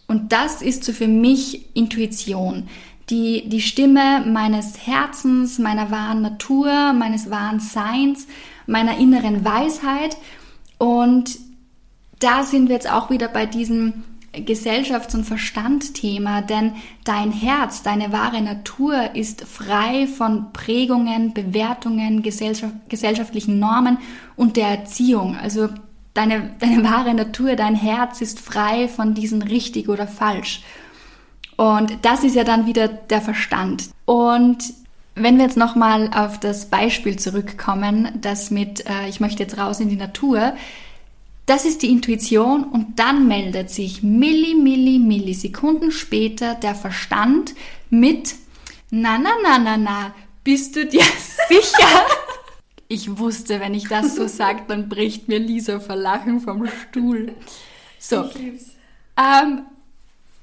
Und 0.07 0.31
das 0.31 0.61
ist 0.61 0.83
so 0.83 0.91
für 0.91 1.07
mich 1.07 1.75
Intuition. 1.75 2.67
Die, 3.09 3.47
die 3.49 3.61
Stimme 3.61 4.23
meines 4.25 4.87
Herzens, 4.87 5.59
meiner 5.59 5.91
wahren 5.91 6.21
Natur, 6.21 6.93
meines 6.93 7.29
wahren 7.29 7.59
Seins, 7.59 8.27
meiner 8.65 8.97
inneren 8.97 9.45
Weisheit. 9.45 10.17
Und 10.77 11.37
da 12.19 12.43
sind 12.43 12.67
wir 12.67 12.75
jetzt 12.75 12.91
auch 12.91 13.09
wieder 13.09 13.27
bei 13.27 13.45
diesem 13.45 14.03
Gesellschafts- 14.45 15.15
und 15.15 15.23
Verstandthema, 15.23 16.41
denn 16.41 16.73
dein 17.03 17.31
Herz, 17.31 17.83
deine 17.83 18.11
wahre 18.11 18.41
Natur 18.41 19.15
ist 19.15 19.43
frei 19.43 20.07
von 20.07 20.51
Prägungen, 20.53 21.33
Bewertungen, 21.33 22.21
gesellschaft, 22.21 22.73
gesellschaftlichen 22.89 23.59
Normen 23.59 23.97
und 24.35 24.57
der 24.57 24.67
Erziehung. 24.67 25.37
Also 25.37 25.69
deine, 26.13 26.55
deine 26.59 26.83
wahre 26.83 27.13
Natur, 27.13 27.55
dein 27.55 27.75
Herz 27.75 28.21
ist 28.21 28.39
frei 28.39 28.87
von 28.87 29.13
diesen 29.13 29.41
richtig 29.41 29.89
oder 29.89 30.07
falsch. 30.07 30.61
Und 31.57 31.99
das 32.01 32.23
ist 32.23 32.35
ja 32.35 32.43
dann 32.43 32.65
wieder 32.65 32.87
der 32.87 33.21
Verstand. 33.21 33.89
Und 34.05 34.73
wenn 35.15 35.37
wir 35.37 35.45
jetzt 35.45 35.57
nochmal 35.57 36.09
auf 36.13 36.39
das 36.39 36.65
Beispiel 36.65 37.17
zurückkommen, 37.17 38.09
das 38.19 38.51
mit, 38.51 38.85
äh, 38.85 39.07
ich 39.07 39.21
möchte 39.21 39.43
jetzt 39.43 39.57
raus 39.57 39.79
in 39.79 39.87
die 39.87 39.95
Natur, 39.95 40.53
das 41.45 41.65
ist 41.65 41.83
die 41.83 41.91
Intuition 41.91 42.63
und 42.63 42.97
dann 42.99 43.27
meldet 43.27 43.69
sich 43.69 44.01
Milli, 44.01 44.55
Milli, 44.55 44.99
Millisekunden 44.99 45.91
später 45.91 46.55
der 46.55 46.73
Verstand 46.75 47.53
mit, 47.89 48.35
na, 48.89 49.17
na, 49.17 49.31
na, 49.43 49.59
na, 49.59 49.77
na, 49.77 50.15
bist 50.43 50.75
du 50.75 50.85
dir 50.85 51.03
sicher? 51.49 52.05
Ich 52.87 53.17
wusste, 53.17 53.59
wenn 53.59 53.73
ich 53.73 53.87
das 53.87 54.15
so 54.15 54.27
sage, 54.27 54.63
dann 54.67 54.89
bricht 54.89 55.27
mir 55.27 55.39
Lisa 55.39 55.79
vor 55.79 55.95
Lachen 55.95 56.39
vom 56.39 56.67
Stuhl. 56.67 57.33
So. 57.99 58.29
Ähm, 59.17 59.63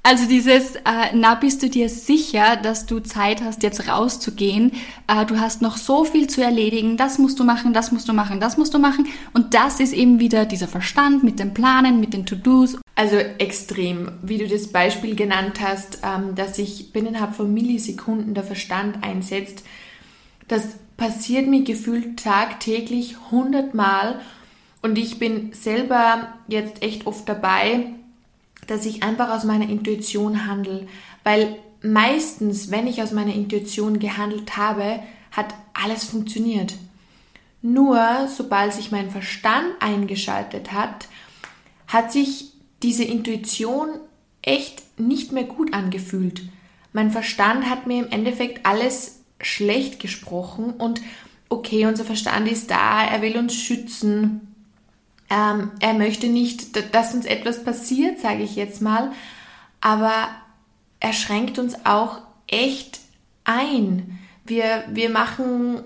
also 0.05 0.27
dieses, 0.27 0.75
äh, 0.75 1.15
na 1.15 1.37
bist 1.37 1.63
du 1.63 1.71
dir 1.71 1.89
sicher, 1.89 2.57
dass 2.57 2.87
du 2.87 2.99
Zeit 2.99 3.41
hast, 3.41 3.63
jetzt 3.63 3.87
rauszugehen. 3.87 4.73
Äh, 5.07 5.25
du 5.27 5.39
hast 5.39 5.63
noch 5.63 5.77
so 5.77 6.05
viel 6.05 6.27
zu 6.27 6.43
erledigen. 6.43 6.97
Das 6.97 7.19
musst 7.19 7.39
du 7.39 7.45
machen, 7.45 7.73
das 7.73 7.93
musst 7.93 8.09
du 8.09 8.13
machen, 8.13 8.41
das 8.41 8.57
musst 8.57 8.75
du 8.75 8.81
machen. 8.81 9.07
Und 9.33 9.55
das 9.55 9.79
ist 9.79 9.93
eben 9.93 10.19
wieder 10.19 10.45
dieser 10.45 10.67
Verstand 10.67 11.23
mit 11.23 11.39
den 11.39 11.55
Planen, 11.55 12.01
mit 12.01 12.15
den 12.15 12.27
To-Dos. 12.27 12.79
Also 12.97 13.17
extrem, 13.17 14.11
wie 14.23 14.39
du 14.39 14.49
das 14.49 14.73
Beispiel 14.73 15.15
genannt 15.15 15.61
hast, 15.61 16.01
ähm, 16.03 16.35
dass 16.35 16.57
sich 16.57 16.93
binnen 16.93 17.17
von 17.33 17.55
Millisekunden 17.55 18.35
der 18.35 18.45
Verstand 18.45 19.05
einsetzt. 19.05 19.63
Das 20.49 20.67
passiert 20.97 21.47
mir 21.47 21.63
gefühlt 21.63 22.19
tagtäglich 22.19 23.17
hundertmal. 23.31 24.21
Und 24.83 24.99
ich 24.99 25.21
bin 25.21 25.53
selber 25.53 26.35
jetzt 26.49 26.83
echt 26.83 27.07
oft 27.07 27.29
dabei, 27.29 27.95
dass 28.67 28.87
ich 28.87 29.03
einfach 29.03 29.31
aus 29.31 29.45
meiner 29.45 29.69
Intuition 29.69 30.47
handle, 30.47 30.87
weil 31.25 31.57
meistens, 31.83 32.71
wenn 32.71 32.87
ich 32.87 33.03
aus 33.03 33.13
meiner 33.13 33.35
Intuition 33.35 33.99
gehandelt 33.99 34.57
habe, 34.57 35.01
hat 35.31 35.55
alles 35.75 36.05
funktioniert. 36.05 36.75
Nur 37.61 38.29
sobald 38.29 38.73
sich 38.73 38.91
mein 38.91 39.11
Verstand 39.11 39.67
eingeschaltet 39.81 40.73
hat, 40.73 41.09
hat 41.87 42.13
sich 42.13 42.53
diese 42.83 43.05
Intuition 43.05 43.91
echt 44.43 44.99
nicht 44.99 45.33
mehr 45.33 45.45
gut 45.45 45.73
angefühlt. 45.73 46.43
Mein 46.93 47.11
Verstand 47.11 47.69
hat 47.69 47.87
mir 47.87 48.05
im 48.05 48.11
Endeffekt 48.11 48.67
alles 48.67 49.21
schlecht 49.41 50.01
gesprochen 50.01 50.73
und 50.73 51.01
okay, 51.49 51.87
unser 51.87 52.05
Verstand 52.05 52.51
ist 52.51 52.71
da, 52.71 53.05
er 53.05 53.23
will 53.23 53.37
uns 53.37 53.55
schützen, 53.55 54.52
ähm, 55.33 55.71
er 55.81 55.95
möchte 55.95 56.27
nicht, 56.27 56.95
dass 56.95 57.15
uns 57.15 57.25
etwas 57.25 57.65
passiert, 57.65 58.21
sage 58.21 58.43
ich 58.43 58.55
jetzt 58.55 58.83
mal, 58.83 59.13
aber 59.81 60.29
er 61.01 61.15
schränkt 61.15 61.59
uns 61.59 61.87
auch 61.87 62.19
echt 62.47 63.01
ein. 63.45 64.19
Wir, 64.45 64.85
wir 64.89 65.09
machen 65.09 65.83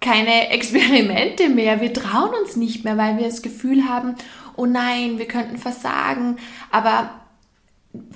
keine 0.00 0.50
Experimente 0.50 1.48
mehr, 1.48 1.80
wir 1.80 1.92
trauen 1.92 2.30
uns 2.40 2.54
nicht 2.54 2.84
mehr, 2.84 2.96
weil 2.96 3.16
wir 3.16 3.24
das 3.24 3.42
Gefühl 3.42 3.88
haben, 3.88 4.14
oh 4.56 4.66
nein, 4.66 5.18
wir 5.18 5.26
könnten 5.26 5.58
versagen, 5.58 6.36
aber 6.70 7.10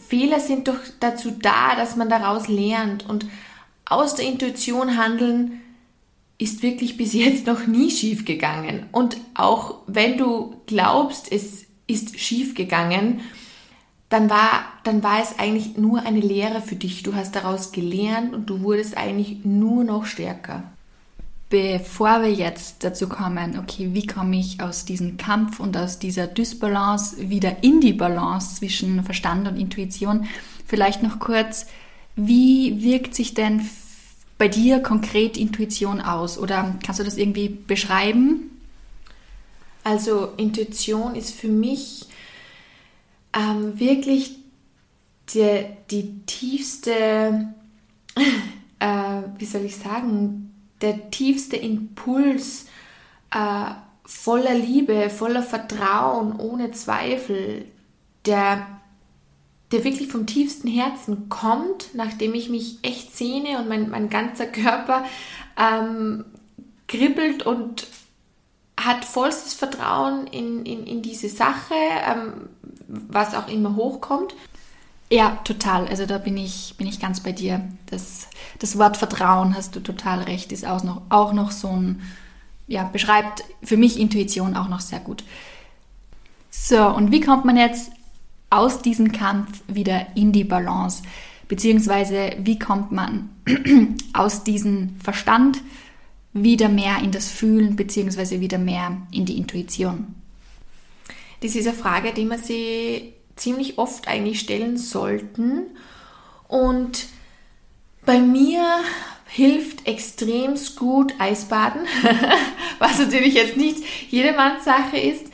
Fehler 0.08 0.38
sind 0.38 0.68
doch 0.68 0.78
dazu 1.00 1.32
da, 1.32 1.74
dass 1.76 1.96
man 1.96 2.08
daraus 2.08 2.48
lernt. 2.48 3.08
Und 3.08 3.26
aus 3.84 4.14
der 4.14 4.26
Intuition 4.26 4.96
handeln 4.96 5.60
ist 6.38 6.62
wirklich 6.62 6.96
bis 6.96 7.12
jetzt 7.12 7.46
noch 7.46 7.66
nie 7.66 7.90
schief 7.90 8.24
gegangen. 8.24 8.86
Und 8.92 9.16
auch 9.34 9.76
wenn 9.86 10.16
du 10.16 10.54
glaubst, 10.66 11.30
es 11.30 11.66
ist 11.88 12.18
schief 12.18 12.54
gegangen, 12.54 13.20
dann 14.08 14.30
war, 14.30 14.64
dann 14.84 15.02
war 15.02 15.20
es 15.20 15.38
eigentlich 15.38 15.76
nur 15.76 16.02
eine 16.02 16.20
Lehre 16.20 16.62
für 16.62 16.76
dich. 16.76 17.02
Du 17.02 17.14
hast 17.14 17.34
daraus 17.34 17.72
gelernt 17.72 18.34
und 18.34 18.48
du 18.48 18.62
wurdest 18.62 18.96
eigentlich 18.96 19.44
nur 19.44 19.84
noch 19.84 20.06
stärker. 20.06 20.62
Bevor 21.50 22.22
wir 22.22 22.32
jetzt 22.32 22.84
dazu 22.84 23.08
kommen, 23.08 23.58
okay, 23.58 23.90
wie 23.92 24.06
komme 24.06 24.38
ich 24.38 24.60
aus 24.60 24.84
diesem 24.84 25.16
Kampf 25.16 25.60
und 25.60 25.76
aus 25.76 25.98
dieser 25.98 26.26
Dysbalance 26.26 27.30
wieder 27.30 27.62
in 27.62 27.80
die 27.80 27.94
Balance 27.94 28.56
zwischen 28.56 29.02
Verstand 29.02 29.48
und 29.48 29.56
Intuition, 29.56 30.26
vielleicht 30.66 31.02
noch 31.02 31.18
kurz, 31.18 31.66
wie 32.16 32.82
wirkt 32.82 33.14
sich 33.14 33.32
denn 33.32 33.62
bei 34.38 34.48
dir 34.48 34.80
konkret 34.80 35.36
Intuition 35.36 36.00
aus? 36.00 36.38
Oder 36.38 36.76
kannst 36.84 37.00
du 37.00 37.04
das 37.04 37.16
irgendwie 37.16 37.48
beschreiben? 37.48 38.50
Also 39.84 40.32
Intuition 40.36 41.14
ist 41.14 41.34
für 41.34 41.48
mich 41.48 42.06
ähm, 43.34 43.78
wirklich 43.78 44.36
die, 45.34 45.66
die 45.90 46.20
tiefste, 46.26 47.48
äh, 48.78 49.22
wie 49.38 49.44
soll 49.44 49.64
ich 49.64 49.76
sagen, 49.76 50.54
der 50.80 51.10
tiefste 51.10 51.56
Impuls 51.56 52.66
äh, 53.30 53.70
voller 54.04 54.54
Liebe, 54.54 55.10
voller 55.10 55.42
Vertrauen, 55.42 56.38
ohne 56.38 56.70
Zweifel, 56.70 57.66
der 58.24 58.77
der 59.72 59.84
wirklich 59.84 60.08
vom 60.08 60.26
tiefsten 60.26 60.68
Herzen 60.68 61.28
kommt, 61.28 61.94
nachdem 61.94 62.34
ich 62.34 62.48
mich 62.48 62.78
echt 62.82 63.16
sehne 63.16 63.58
und 63.58 63.68
mein, 63.68 63.90
mein 63.90 64.08
ganzer 64.08 64.46
Körper 64.46 65.04
ähm, 65.56 66.24
kribbelt 66.86 67.44
und 67.44 67.86
hat 68.78 69.04
vollstes 69.04 69.54
Vertrauen 69.54 70.26
in, 70.28 70.64
in, 70.64 70.86
in 70.86 71.02
diese 71.02 71.28
Sache, 71.28 71.74
ähm, 72.06 72.48
was 72.86 73.34
auch 73.34 73.48
immer 73.48 73.76
hochkommt. 73.76 74.34
Ja, 75.10 75.38
total. 75.44 75.88
Also 75.88 76.06
da 76.06 76.18
bin 76.18 76.36
ich, 76.36 76.74
bin 76.76 76.86
ich 76.86 77.00
ganz 77.00 77.20
bei 77.20 77.32
dir. 77.32 77.66
Das, 77.86 78.28
das 78.58 78.78
Wort 78.78 78.96
Vertrauen, 78.96 79.54
hast 79.54 79.74
du 79.74 79.80
total 79.80 80.22
recht, 80.22 80.52
ist 80.52 80.66
auch 80.66 80.82
noch, 80.84 81.02
auch 81.08 81.32
noch 81.32 81.50
so 81.50 81.68
ein, 81.68 82.02
ja, 82.66 82.84
beschreibt 82.84 83.42
für 83.62 83.76
mich 83.76 83.98
Intuition 83.98 84.56
auch 84.56 84.68
noch 84.68 84.80
sehr 84.80 85.00
gut. 85.00 85.24
So, 86.50 86.88
und 86.88 87.10
wie 87.10 87.20
kommt 87.20 87.44
man 87.44 87.56
jetzt 87.56 87.90
aus 88.50 88.82
diesem 88.82 89.12
Kampf 89.12 89.62
wieder 89.66 90.06
in 90.14 90.32
die 90.32 90.44
Balance? 90.44 91.02
Beziehungsweise 91.48 92.36
wie 92.38 92.58
kommt 92.58 92.92
man 92.92 93.30
aus 94.12 94.44
diesem 94.44 94.96
Verstand 95.02 95.58
wieder 96.32 96.68
mehr 96.68 96.98
in 97.02 97.10
das 97.10 97.30
Fühlen, 97.30 97.76
beziehungsweise 97.76 98.40
wieder 98.40 98.58
mehr 98.58 98.96
in 99.10 99.24
die 99.24 99.38
Intuition? 99.38 100.14
Das 101.40 101.54
ist 101.54 101.66
eine 101.66 101.76
Frage, 101.76 102.12
die 102.12 102.24
man 102.24 102.42
sich 102.42 103.14
ziemlich 103.36 103.78
oft 103.78 104.08
eigentlich 104.08 104.40
stellen 104.40 104.76
sollten. 104.76 105.66
Und 106.48 107.06
bei 108.04 108.18
mir 108.18 108.64
hilft 109.26 109.86
extrem 109.86 110.54
gut 110.76 111.14
Eisbaden, 111.18 111.82
was 112.78 112.98
natürlich 112.98 113.34
jetzt 113.34 113.56
nicht 113.56 113.78
jedermanns 114.10 114.64
Sache 114.64 114.96
ist. 114.96 115.26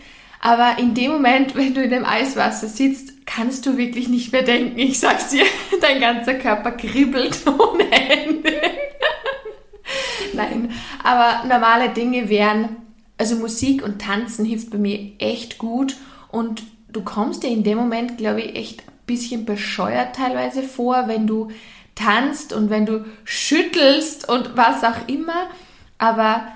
Aber 0.44 0.78
in 0.78 0.92
dem 0.92 1.10
Moment, 1.10 1.54
wenn 1.54 1.72
du 1.72 1.82
in 1.82 1.88
dem 1.88 2.04
Eiswasser 2.04 2.68
sitzt, 2.68 3.24
kannst 3.24 3.64
du 3.64 3.78
wirklich 3.78 4.10
nicht 4.10 4.30
mehr 4.30 4.42
denken. 4.42 4.78
Ich 4.78 5.00
sag's 5.00 5.30
dir, 5.30 5.46
dein 5.80 6.00
ganzer 6.00 6.34
Körper 6.34 6.72
kribbelt 6.72 7.40
ohne 7.46 7.90
Ende. 7.90 8.52
Nein, 10.34 10.70
aber 11.02 11.48
normale 11.48 11.88
Dinge 11.94 12.28
wären, 12.28 12.76
also 13.16 13.36
Musik 13.36 13.82
und 13.82 14.02
Tanzen 14.02 14.44
hilft 14.44 14.68
bei 14.68 14.76
mir 14.76 15.12
echt 15.18 15.56
gut 15.56 15.96
und 16.30 16.62
du 16.92 17.02
kommst 17.02 17.42
dir 17.42 17.48
in 17.48 17.64
dem 17.64 17.78
Moment, 17.78 18.18
glaube 18.18 18.42
ich, 18.42 18.54
echt 18.54 18.80
ein 18.80 18.92
bisschen 19.06 19.46
bescheuert 19.46 20.14
teilweise 20.14 20.62
vor, 20.62 21.08
wenn 21.08 21.26
du 21.26 21.52
tanzt 21.94 22.52
und 22.52 22.68
wenn 22.68 22.84
du 22.84 23.06
schüttelst 23.24 24.28
und 24.28 24.58
was 24.58 24.84
auch 24.84 25.08
immer. 25.08 25.48
Aber 25.96 26.48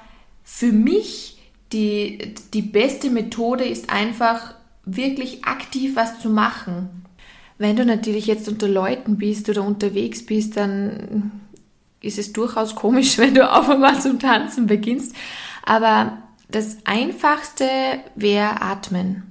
für 0.44 0.72
mich 0.72 1.37
die, 1.72 2.34
die 2.54 2.62
beste 2.62 3.10
Methode 3.10 3.64
ist 3.64 3.90
einfach 3.90 4.54
wirklich 4.84 5.44
aktiv 5.44 5.96
was 5.96 6.20
zu 6.20 6.30
machen. 6.30 7.04
Wenn 7.58 7.76
du 7.76 7.84
natürlich 7.84 8.26
jetzt 8.26 8.48
unter 8.48 8.68
Leuten 8.68 9.18
bist 9.18 9.48
oder 9.48 9.64
unterwegs 9.64 10.24
bist, 10.24 10.56
dann 10.56 11.32
ist 12.00 12.18
es 12.18 12.32
durchaus 12.32 12.74
komisch, 12.74 13.18
wenn 13.18 13.34
du 13.34 13.50
auf 13.50 13.68
einmal 13.68 14.00
zum 14.00 14.18
Tanzen 14.18 14.66
beginnst. 14.66 15.14
Aber 15.64 16.18
das 16.50 16.78
Einfachste 16.84 17.68
wäre 18.14 18.62
Atmen. 18.62 19.24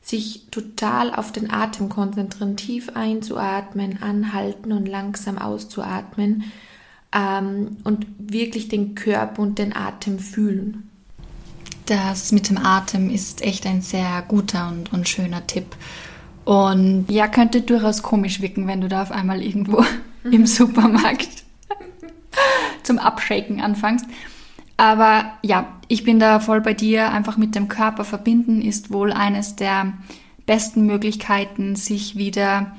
Sich 0.00 0.46
total 0.50 1.14
auf 1.14 1.32
den 1.32 1.50
Atem 1.50 1.90
konzentrieren, 1.90 2.56
tief 2.56 2.90
einzuatmen, 2.94 4.02
anhalten 4.02 4.72
und 4.72 4.88
langsam 4.88 5.36
auszuatmen 5.36 6.44
ähm, 7.14 7.76
und 7.84 8.06
wirklich 8.18 8.68
den 8.68 8.94
Körper 8.94 9.42
und 9.42 9.58
den 9.58 9.76
Atem 9.76 10.18
fühlen. 10.18 10.88
Das 11.88 12.32
mit 12.32 12.50
dem 12.50 12.58
Atem 12.58 13.08
ist 13.08 13.40
echt 13.40 13.64
ein 13.64 13.80
sehr 13.80 14.22
guter 14.28 14.68
und, 14.68 14.92
und 14.92 15.08
schöner 15.08 15.46
Tipp. 15.46 15.74
Und 16.44 17.06
ja, 17.08 17.28
könnte 17.28 17.62
durchaus 17.62 18.02
komisch 18.02 18.42
wirken, 18.42 18.66
wenn 18.66 18.82
du 18.82 18.88
da 18.88 19.00
auf 19.00 19.10
einmal 19.10 19.42
irgendwo 19.42 19.82
im 20.24 20.46
Supermarkt 20.46 21.44
zum 22.82 22.98
Abshaken 22.98 23.62
anfängst. 23.62 24.04
Aber 24.76 25.32
ja, 25.42 25.66
ich 25.88 26.04
bin 26.04 26.18
da 26.18 26.40
voll 26.40 26.60
bei 26.60 26.74
dir. 26.74 27.10
Einfach 27.10 27.38
mit 27.38 27.54
dem 27.54 27.68
Körper 27.68 28.04
verbinden 28.04 28.60
ist 28.60 28.92
wohl 28.92 29.10
eines 29.10 29.56
der 29.56 29.94
besten 30.44 30.84
Möglichkeiten, 30.84 31.74
sich 31.74 32.16
wieder, 32.16 32.76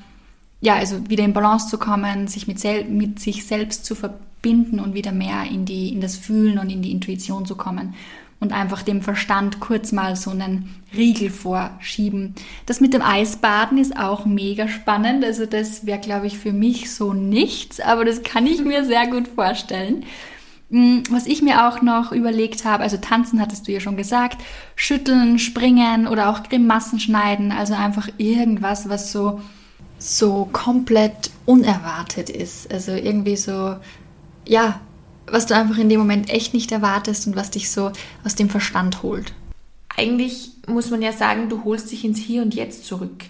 ja, 0.61 0.75
also 0.75 1.09
wieder 1.09 1.23
in 1.23 1.33
Balance 1.33 1.67
zu 1.67 1.79
kommen, 1.79 2.27
sich 2.27 2.45
mit, 2.45 2.63
mit 2.91 3.19
sich 3.19 3.47
selbst 3.47 3.85
zu 3.85 3.95
verbinden 3.95 4.79
und 4.79 4.93
wieder 4.93 5.11
mehr 5.11 5.45
in 5.49 5.65
die, 5.65 5.91
in 5.91 5.99
das 5.99 6.15
Fühlen 6.15 6.59
und 6.59 6.69
in 6.69 6.83
die 6.83 6.91
Intuition 6.91 7.47
zu 7.47 7.55
kommen 7.55 7.95
und 8.39 8.53
einfach 8.53 8.83
dem 8.83 9.01
Verstand 9.01 9.59
kurz 9.59 9.91
mal 9.91 10.15
so 10.15 10.31
einen 10.31 10.75
Riegel 10.95 11.29
vorschieben. 11.29 12.35
Das 12.65 12.79
mit 12.79 12.93
dem 12.93 13.01
Eisbaden 13.01 13.77
ist 13.77 13.97
auch 13.97 14.25
mega 14.25 14.67
spannend. 14.67 15.25
Also 15.25 15.45
das 15.45 15.85
wäre, 15.85 15.99
glaube 15.99 16.27
ich, 16.27 16.37
für 16.37 16.53
mich 16.53 16.93
so 16.93 17.13
nichts, 17.13 17.79
aber 17.79 18.05
das 18.05 18.23
kann 18.23 18.47
ich 18.47 18.63
mir 18.63 18.85
sehr 18.85 19.07
gut 19.07 19.27
vorstellen. 19.27 20.05
Mm, 20.69 20.99
was 21.09 21.27
ich 21.27 21.41
mir 21.41 21.67
auch 21.67 21.81
noch 21.81 22.11
überlegt 22.11 22.63
habe, 22.63 22.83
also 22.83 22.97
tanzen 22.97 23.41
hattest 23.41 23.67
du 23.67 23.71
ja 23.71 23.79
schon 23.79 23.97
gesagt, 23.97 24.41
schütteln, 24.75 25.39
springen 25.39 26.07
oder 26.07 26.29
auch 26.29 26.43
Grimassen 26.43 26.99
schneiden, 26.99 27.51
also 27.51 27.73
einfach 27.73 28.07
irgendwas, 28.17 28.87
was 28.87 29.11
so 29.11 29.41
so 29.99 30.47
komplett 30.51 31.29
unerwartet 31.45 32.29
ist. 32.29 32.71
Also 32.71 32.93
irgendwie 32.93 33.35
so, 33.35 33.75
ja, 34.47 34.79
was 35.31 35.45
du 35.45 35.55
einfach 35.55 35.77
in 35.77 35.89
dem 35.89 35.99
Moment 35.99 36.29
echt 36.29 36.53
nicht 36.53 36.71
erwartest 36.71 37.27
und 37.27 37.35
was 37.35 37.51
dich 37.51 37.69
so 37.69 37.91
aus 38.23 38.35
dem 38.35 38.49
Verstand 38.49 39.03
holt. 39.03 39.33
Eigentlich 39.95 40.51
muss 40.67 40.91
man 40.91 41.01
ja 41.01 41.11
sagen, 41.11 41.49
du 41.49 41.63
holst 41.63 41.91
dich 41.91 42.05
ins 42.05 42.19
Hier 42.19 42.41
und 42.41 42.55
Jetzt 42.55 42.85
zurück, 42.85 43.25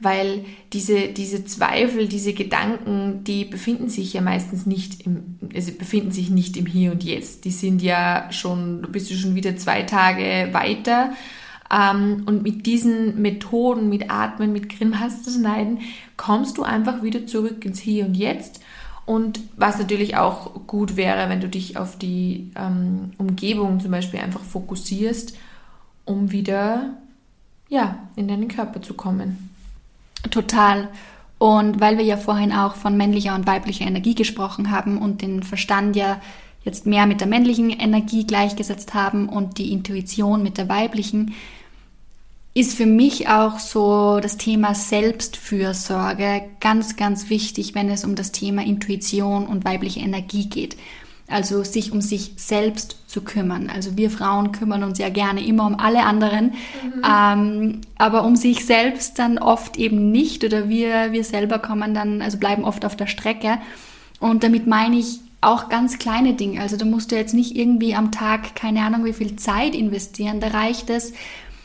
weil 0.00 0.44
diese, 0.72 1.08
diese 1.08 1.44
Zweifel, 1.44 2.08
diese 2.08 2.32
Gedanken, 2.32 3.24
die 3.24 3.44
befinden 3.44 3.88
sich 3.88 4.12
ja 4.12 4.20
meistens 4.20 4.64
nicht 4.64 5.04
im, 5.06 5.38
also 5.54 5.72
befinden 5.72 6.12
sich 6.12 6.30
nicht 6.30 6.56
im 6.56 6.66
Hier 6.66 6.92
und 6.92 7.04
Jetzt. 7.04 7.44
Die 7.44 7.50
sind 7.50 7.82
ja 7.82 8.28
schon, 8.30 8.82
du 8.82 8.88
bist 8.88 9.10
du 9.10 9.14
schon 9.14 9.34
wieder 9.34 9.56
zwei 9.56 9.82
Tage 9.82 10.48
weiter. 10.52 11.12
Ähm, 11.70 12.22
und 12.26 12.42
mit 12.42 12.66
diesen 12.66 13.20
Methoden, 13.20 13.88
mit 13.88 14.10
Atmen, 14.10 14.52
mit 14.52 14.68
Grimassen 14.68 15.32
schneiden, 15.32 15.78
kommst 16.16 16.58
du 16.58 16.62
einfach 16.62 17.02
wieder 17.02 17.26
zurück 17.26 17.64
ins 17.64 17.80
Hier 17.80 18.06
und 18.06 18.16
Jetzt 18.16 18.60
und 19.06 19.40
was 19.56 19.78
natürlich 19.78 20.16
auch 20.16 20.66
gut 20.66 20.96
wäre, 20.96 21.28
wenn 21.28 21.40
du 21.40 21.48
dich 21.48 21.76
auf 21.76 21.98
die 21.98 22.50
ähm, 22.56 23.12
Umgebung 23.18 23.80
zum 23.80 23.90
Beispiel 23.90 24.20
einfach 24.20 24.40
fokussierst, 24.40 25.36
um 26.04 26.32
wieder 26.32 26.94
ja, 27.68 27.98
in 28.16 28.28
deinen 28.28 28.48
Körper 28.48 28.80
zu 28.80 28.94
kommen. 28.94 29.50
Total. 30.30 30.88
Und 31.38 31.80
weil 31.80 31.98
wir 31.98 32.04
ja 32.04 32.16
vorhin 32.16 32.52
auch 32.52 32.76
von 32.76 32.96
männlicher 32.96 33.34
und 33.34 33.46
weiblicher 33.46 33.86
Energie 33.86 34.14
gesprochen 34.14 34.70
haben 34.70 34.98
und 34.98 35.20
den 35.20 35.42
Verstand 35.42 35.96
ja 35.96 36.20
jetzt 36.62 36.86
mehr 36.86 37.06
mit 37.06 37.20
der 37.20 37.28
männlichen 37.28 37.70
Energie 37.70 38.26
gleichgesetzt 38.26 38.94
haben 38.94 39.28
und 39.28 39.58
die 39.58 39.72
Intuition 39.72 40.42
mit 40.42 40.56
der 40.56 40.68
weiblichen, 40.70 41.34
ist 42.54 42.76
für 42.76 42.86
mich 42.86 43.28
auch 43.28 43.58
so 43.58 44.20
das 44.20 44.36
Thema 44.36 44.74
Selbstfürsorge 44.74 46.42
ganz, 46.60 46.94
ganz 46.94 47.28
wichtig, 47.28 47.74
wenn 47.74 47.90
es 47.90 48.04
um 48.04 48.14
das 48.14 48.30
Thema 48.30 48.64
Intuition 48.64 49.46
und 49.46 49.64
weibliche 49.64 50.00
Energie 50.00 50.48
geht. 50.48 50.76
Also 51.26 51.64
sich 51.64 51.90
um 51.90 52.00
sich 52.00 52.32
selbst 52.36 52.98
zu 53.08 53.22
kümmern. 53.22 53.70
Also 53.74 53.96
wir 53.96 54.10
Frauen 54.10 54.52
kümmern 54.52 54.84
uns 54.84 54.98
ja 54.98 55.08
gerne 55.08 55.44
immer 55.44 55.66
um 55.66 55.80
alle 55.80 56.04
anderen, 56.04 56.52
mhm. 56.52 57.02
ähm, 57.04 57.80
aber 57.96 58.24
um 58.24 58.36
sich 58.36 58.66
selbst 58.66 59.18
dann 59.18 59.38
oft 59.38 59.76
eben 59.76 60.12
nicht 60.12 60.44
oder 60.44 60.68
wir, 60.68 61.12
wir 61.12 61.24
selber 61.24 61.58
kommen 61.58 61.92
dann, 61.94 62.22
also 62.22 62.38
bleiben 62.38 62.62
oft 62.62 62.84
auf 62.84 62.94
der 62.94 63.06
Strecke. 63.06 63.58
Und 64.20 64.44
damit 64.44 64.66
meine 64.66 64.96
ich 64.96 65.20
auch 65.40 65.68
ganz 65.68 65.98
kleine 65.98 66.34
Dinge. 66.34 66.60
Also 66.60 66.76
da 66.76 66.84
musst 66.84 67.12
du 67.12 67.16
jetzt 67.16 67.34
nicht 67.34 67.56
irgendwie 67.56 67.94
am 67.94 68.12
Tag 68.12 68.54
keine 68.54 68.82
Ahnung 68.82 69.04
wie 69.04 69.12
viel 69.12 69.36
Zeit 69.36 69.74
investieren. 69.74 70.40
Da 70.40 70.48
reicht 70.48 70.90
es, 70.90 71.12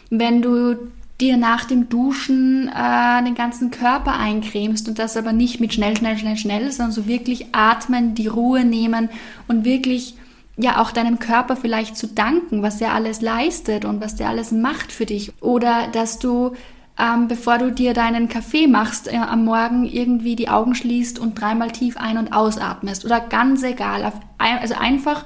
wenn 0.10 0.41
du 0.41 0.76
dir 1.19 1.38
nach 1.38 1.65
dem 1.65 1.89
Duschen 1.89 2.69
äh, 2.69 3.24
den 3.24 3.36
ganzen 3.36 3.72
Körper 3.72 4.17
eincremst 4.17 4.88
und 4.88 5.00
das 5.00 5.17
aber 5.17 5.34
nicht 5.34 5.60
mit 5.60 5.74
schnell, 5.74 5.98
schnell, 5.98 6.17
schnell, 6.17 6.38
schnell, 6.38 6.72
sondern 6.72 6.93
so 6.93 7.08
wirklich 7.08 7.48
atmen, 7.52 8.15
die 8.15 8.28
Ruhe 8.28 8.63
nehmen 8.63 9.10
und 9.48 9.65
wirklich 9.65 10.15
ja 10.58 10.82
auch 10.82 10.91
deinem 10.91 11.19
Körper 11.19 11.56
vielleicht 11.56 11.98
zu 11.98 12.08
danken, 12.08 12.62
was 12.62 12.80
er 12.82 12.93
alles 12.93 13.22
leistet 13.22 13.86
und 13.86 14.02
was 14.02 14.15
der 14.15 14.30
alles 14.30 14.52
macht 14.52 14.91
für 14.91 15.06
dich. 15.06 15.34
Oder 15.41 15.88
dass 15.91 16.19
du, 16.19 16.54
ähm, 16.98 17.28
bevor 17.28 17.58
du 17.58 17.72
dir 17.72 17.93
deinen 17.93 18.30
Kaffee 18.30 18.67
machst, 18.67 19.12
äh, 19.12 19.17
am 19.17 19.45
Morgen 19.45 19.86
irgendwie 19.86 20.36
die 20.36 20.50
Augen 20.50 20.76
schließt 20.76 21.19
und 21.19 21.39
dreimal 21.39 21.72
tief 21.72 21.98
ein- 21.98 22.17
und 22.17 22.34
ausatmest. 22.34 23.04
Oder 23.06 23.19
ganz 23.19 23.63
egal, 23.63 24.06
auf, 24.06 24.13
also 24.38 24.76
einfach 24.76 25.26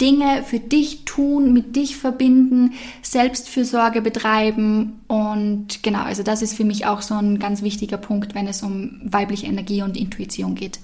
Dinge 0.00 0.42
für 0.44 0.58
dich 0.58 1.04
tun, 1.04 1.52
mit 1.52 1.76
dich 1.76 1.96
verbinden, 1.96 2.72
Selbstfürsorge 3.02 4.00
betreiben 4.00 5.00
und 5.08 5.82
genau, 5.82 6.02
also 6.02 6.22
das 6.22 6.42
ist 6.42 6.54
für 6.54 6.64
mich 6.64 6.86
auch 6.86 7.02
so 7.02 7.14
ein 7.14 7.38
ganz 7.38 7.62
wichtiger 7.62 7.98
Punkt, 7.98 8.34
wenn 8.34 8.46
es 8.46 8.62
um 8.62 9.00
weibliche 9.04 9.46
Energie 9.46 9.82
und 9.82 9.96
Intuition 9.96 10.54
geht. 10.54 10.78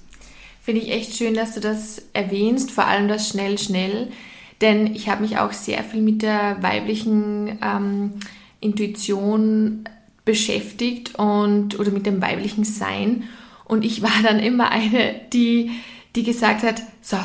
Finde 0.61 0.83
ich 0.83 0.91
echt 0.91 1.15
schön, 1.15 1.35
dass 1.35 1.55
du 1.55 1.61
das 1.61 2.03
erwähnst, 2.13 2.71
vor 2.71 2.87
allem 2.87 3.09
das 3.09 3.29
schnell, 3.29 3.59
schnell, 3.59 4.09
denn 4.61 4.95
ich 4.95 5.09
habe 5.09 5.23
mich 5.23 5.39
auch 5.39 5.53
sehr 5.53 5.85
viel 5.85 6.03
mit 6.03 6.23
der 6.23 6.63
weiblichen 6.63 7.59
ähm, 7.63 8.13
Intuition 8.61 9.89
beschäftigt 10.25 11.15
und 11.19 11.79
oder 11.79 11.91
mit 11.91 12.05
dem 12.05 12.21
weiblichen 12.21 12.65
Sein 12.65 13.25
und 13.65 13.85
ich 13.85 14.03
war 14.03 14.23
dann 14.23 14.41
immer 14.41 14.71
eine, 14.71 15.15
die 15.33 15.71
die 16.17 16.23
gesagt 16.23 16.63
hat, 16.63 16.83
so, 17.03 17.19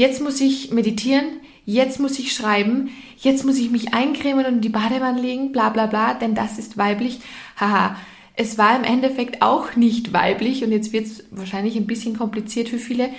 jetzt 0.00 0.22
muss 0.22 0.40
ich 0.40 0.70
meditieren, 0.70 1.26
jetzt 1.66 2.00
muss 2.00 2.18
ich 2.18 2.32
schreiben, 2.32 2.88
jetzt 3.18 3.44
muss 3.44 3.58
ich 3.58 3.70
mich 3.70 3.92
eincremen 3.92 4.46
und 4.46 4.54
in 4.54 4.60
die 4.62 4.70
Badewanne 4.70 5.20
legen, 5.20 5.52
bla 5.52 5.68
bla 5.68 5.84
bla, 5.84 6.14
denn 6.14 6.34
das 6.34 6.58
ist 6.58 6.78
weiblich. 6.78 7.20
Haha, 7.58 7.96
es 8.34 8.56
war 8.56 8.74
im 8.74 8.84
Endeffekt 8.84 9.42
auch 9.42 9.76
nicht 9.76 10.14
weiblich 10.14 10.64
und 10.64 10.72
jetzt 10.72 10.94
wird 10.94 11.04
es 11.04 11.24
wahrscheinlich 11.30 11.76
ein 11.76 11.86
bisschen 11.86 12.16
kompliziert 12.16 12.70
für 12.70 12.78
viele. 12.78 13.10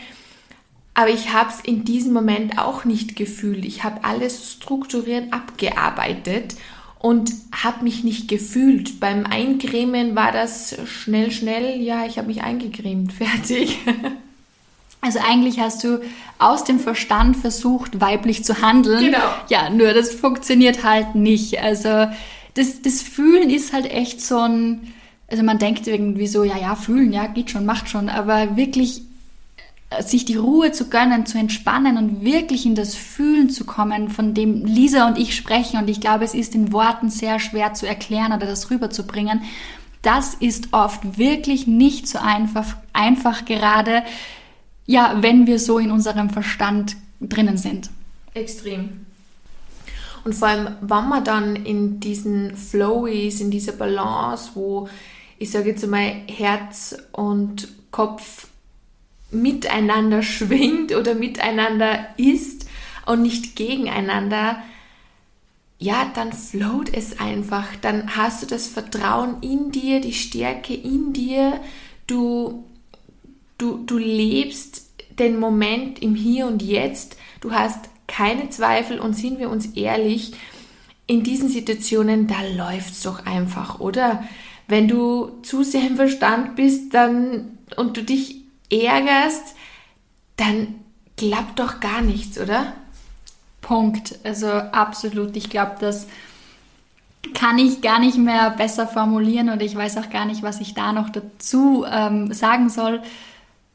Aber 0.96 1.12
ich 1.12 1.32
habe 1.32 1.52
es 1.52 1.60
in 1.60 1.86
diesem 1.86 2.13
Moment 2.13 2.58
auch 2.58 2.84
nicht 2.84 3.15
gefühlt. 3.15 3.63
Ich 3.63 3.84
habe 3.84 4.04
alles 4.04 4.52
strukturiert 4.52 5.32
abgearbeitet 5.32 6.56
und 6.98 7.32
habe 7.52 7.84
mich 7.84 8.04
nicht 8.04 8.28
gefühlt. 8.28 9.00
Beim 9.00 9.28
Eincremen 9.28 10.15
war 10.15 10.32
das 10.32 10.76
schnell, 10.88 11.30
schnell. 11.30 11.80
Ja, 11.80 12.08
ich 12.08 12.17
habe 12.17 12.28
mich 12.28 12.41
eingecremt. 12.41 13.13
Fertig. 13.13 13.78
Also 15.02 15.20
eigentlich 15.20 15.60
hast 15.60 15.84
du 15.84 16.00
aus 16.38 16.64
dem 16.64 16.80
Verstand 16.80 17.36
versucht, 17.36 18.00
weiblich 18.00 18.44
zu 18.44 18.62
handeln. 18.62 19.06
Genau. 19.06 19.34
Ja, 19.50 19.70
nur 19.72 19.94
das 19.94 20.12
funktioniert 20.12 20.84
halt 20.84 21.16
nicht. 21.16 21.60
Also 21.60 22.08
das, 22.54 22.82
das 22.84 23.02
Fühlen 23.02 23.50
ist 23.50 23.74
halt 23.74 23.90
echt 23.92 24.22
so 24.22 24.38
ein, 24.40 24.94
also 25.28 25.44
man 25.44 25.58
denkt 25.58 25.88
irgendwie 25.88 26.28
so, 26.28 26.44
ja, 26.44 26.58
ja, 26.58 26.76
fühlen, 26.76 27.12
ja, 27.12 27.26
geht 27.26 27.50
schon, 27.50 27.66
macht 27.66 27.90
schon, 27.90 28.10
aber 28.10 28.56
wirklich 28.58 29.02
äh, 29.90 30.04
sich 30.04 30.26
die 30.26 30.36
Ruhe 30.36 30.72
zu 30.72 30.90
gönnen, 30.90 31.26
zu 31.26 31.40
entspannen 31.40 31.98
und 31.98 32.24
wirklich 32.24 32.68
in 32.68 32.76
das 32.76 32.94
Fühlen 32.94 33.50
zu 33.50 33.66
kommen, 33.66 34.10
von 34.10 34.36
dem 34.36 34.66
Lisa 34.66 35.08
und 35.08 35.18
ich 35.18 35.36
sprechen. 35.36 35.80
Und 35.80 35.90
ich 35.90 36.00
glaube, 36.00 36.26
es 36.26 36.36
ist 36.36 36.54
in 36.54 36.72
Worten 36.72 37.10
sehr 37.10 37.40
schwer 37.40 37.74
zu 37.74 37.88
erklären 37.88 38.34
oder 38.34 38.46
das 38.46 38.70
rüberzubringen. 38.70 39.42
Das 40.04 40.36
ist 40.36 40.74
oft 40.74 41.18
wirklich 41.18 41.66
nicht 41.66 42.08
so 42.08 42.20
einfach, 42.20 42.76
einfach 42.94 43.46
gerade 43.46 44.04
ja, 44.86 45.17
wenn 45.22 45.48
wir 45.48 45.60
so 45.60 45.80
in 45.80 45.91
unserem 45.91 46.30
Verstand 46.30 46.96
drinnen 47.20 47.58
sind. 47.58 47.89
Extrem. 48.34 49.06
Und 50.24 50.36
vor 50.36 50.50
allem, 50.50 50.76
wenn 50.82 51.10
man 51.10 51.24
dann 51.24 51.56
in 51.56 52.00
diesen 52.00 52.56
Flow 52.56 53.06
ist, 53.06 53.41
in 53.41 53.52
dieser 53.52 53.74
Balance, 53.74 54.52
wo 54.54 54.88
ich 55.39 55.50
sage 55.50 55.70
jetzt 55.70 55.88
mal 55.88 56.13
Herz 56.28 56.96
und 57.12 57.67
Kopf 57.89 58.48
miteinander 59.32 60.22
schwingt 60.24 60.96
oder 60.96 61.15
miteinander 61.15 62.06
ist 62.17 62.67
und 63.06 63.24
nicht 63.24 63.56
gegeneinander, 63.56 64.62
ja, 65.80 66.12
dann 66.13 66.32
float 66.32 66.94
es 66.94 67.20
einfach. 67.20 67.65
Dann 67.82 68.15
hast 68.15 68.44
du 68.44 68.46
das 68.46 68.67
Vertrauen 68.67 69.41
in 69.41 69.72
dir, 69.72 70.00
die 70.00 70.13
Stärke 70.13 70.76
in 70.76 71.12
dir. 71.12 71.60
Du 72.06 72.63
Du, 73.62 73.78
du 73.86 74.00
lebst 74.00 74.89
den 75.19 75.39
Moment 75.39 76.02
im 76.02 76.15
Hier 76.15 76.47
und 76.47 76.63
Jetzt. 76.63 77.15
Du 77.41 77.52
hast 77.52 77.89
keine 78.08 78.50
Zweifel 78.50 79.00
und 79.00 79.13
sind 79.13 79.38
wir 79.38 79.52
uns 79.52 79.67
ehrlich, 79.76 80.34
in 81.06 81.21
diesen 81.21 81.47
Situationen, 81.47 82.26
da 82.26 82.41
läuft 82.56 82.93
es 82.93 83.04
doch 83.04 83.24
einfach, 83.28 83.80
oder? 83.80 84.24
Wenn 84.67 84.88
du 84.88 85.41
zu 85.43 85.62
sehr 85.62 85.86
im 85.86 85.95
Verstand 85.95 86.56
bist 86.56 86.95
dann, 86.95 87.60
und 87.78 87.97
du 87.97 88.04
dich 88.04 88.38
ärgerst, 88.71 89.56
dann 90.38 90.74
klappt 91.15 91.60
doch 91.60 91.80
gar 91.82 92.02
nichts, 92.02 92.39
oder? 92.39 92.74
Punkt. 93.62 94.17
Also 94.24 94.47
absolut. 94.47 95.38
Ich 95.38 95.52
glaube, 95.52 95.76
dass 95.80 96.08
kann 97.36 97.60
ich 97.60 97.82
gar 97.82 98.00
nicht 98.00 98.17
mehr 98.17 98.50
besser 98.50 98.88
formulieren 98.88 99.50
und 99.50 99.62
ich 99.62 99.76
weiß 99.76 99.97
auch 99.97 100.10
gar 100.10 100.26
nicht, 100.26 100.41
was 100.41 100.60
ich 100.60 100.74
da 100.74 100.91
noch 100.91 101.10
dazu 101.10 101.86
ähm, 101.88 102.34
sagen 102.34 102.69
soll. 102.69 103.04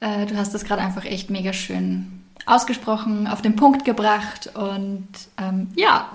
Äh, 0.01 0.27
du 0.27 0.37
hast 0.37 0.55
das 0.55 0.65
gerade 0.65 0.83
einfach 0.83 1.05
echt 1.05 1.31
mega 1.31 1.53
schön 1.53 2.23
ausgesprochen, 2.45 3.27
auf 3.27 3.43
den 3.43 3.57
Punkt 3.57 3.85
gebracht 3.85 4.51
und 4.55 5.09
ähm, 5.39 5.69
ja. 5.75 6.11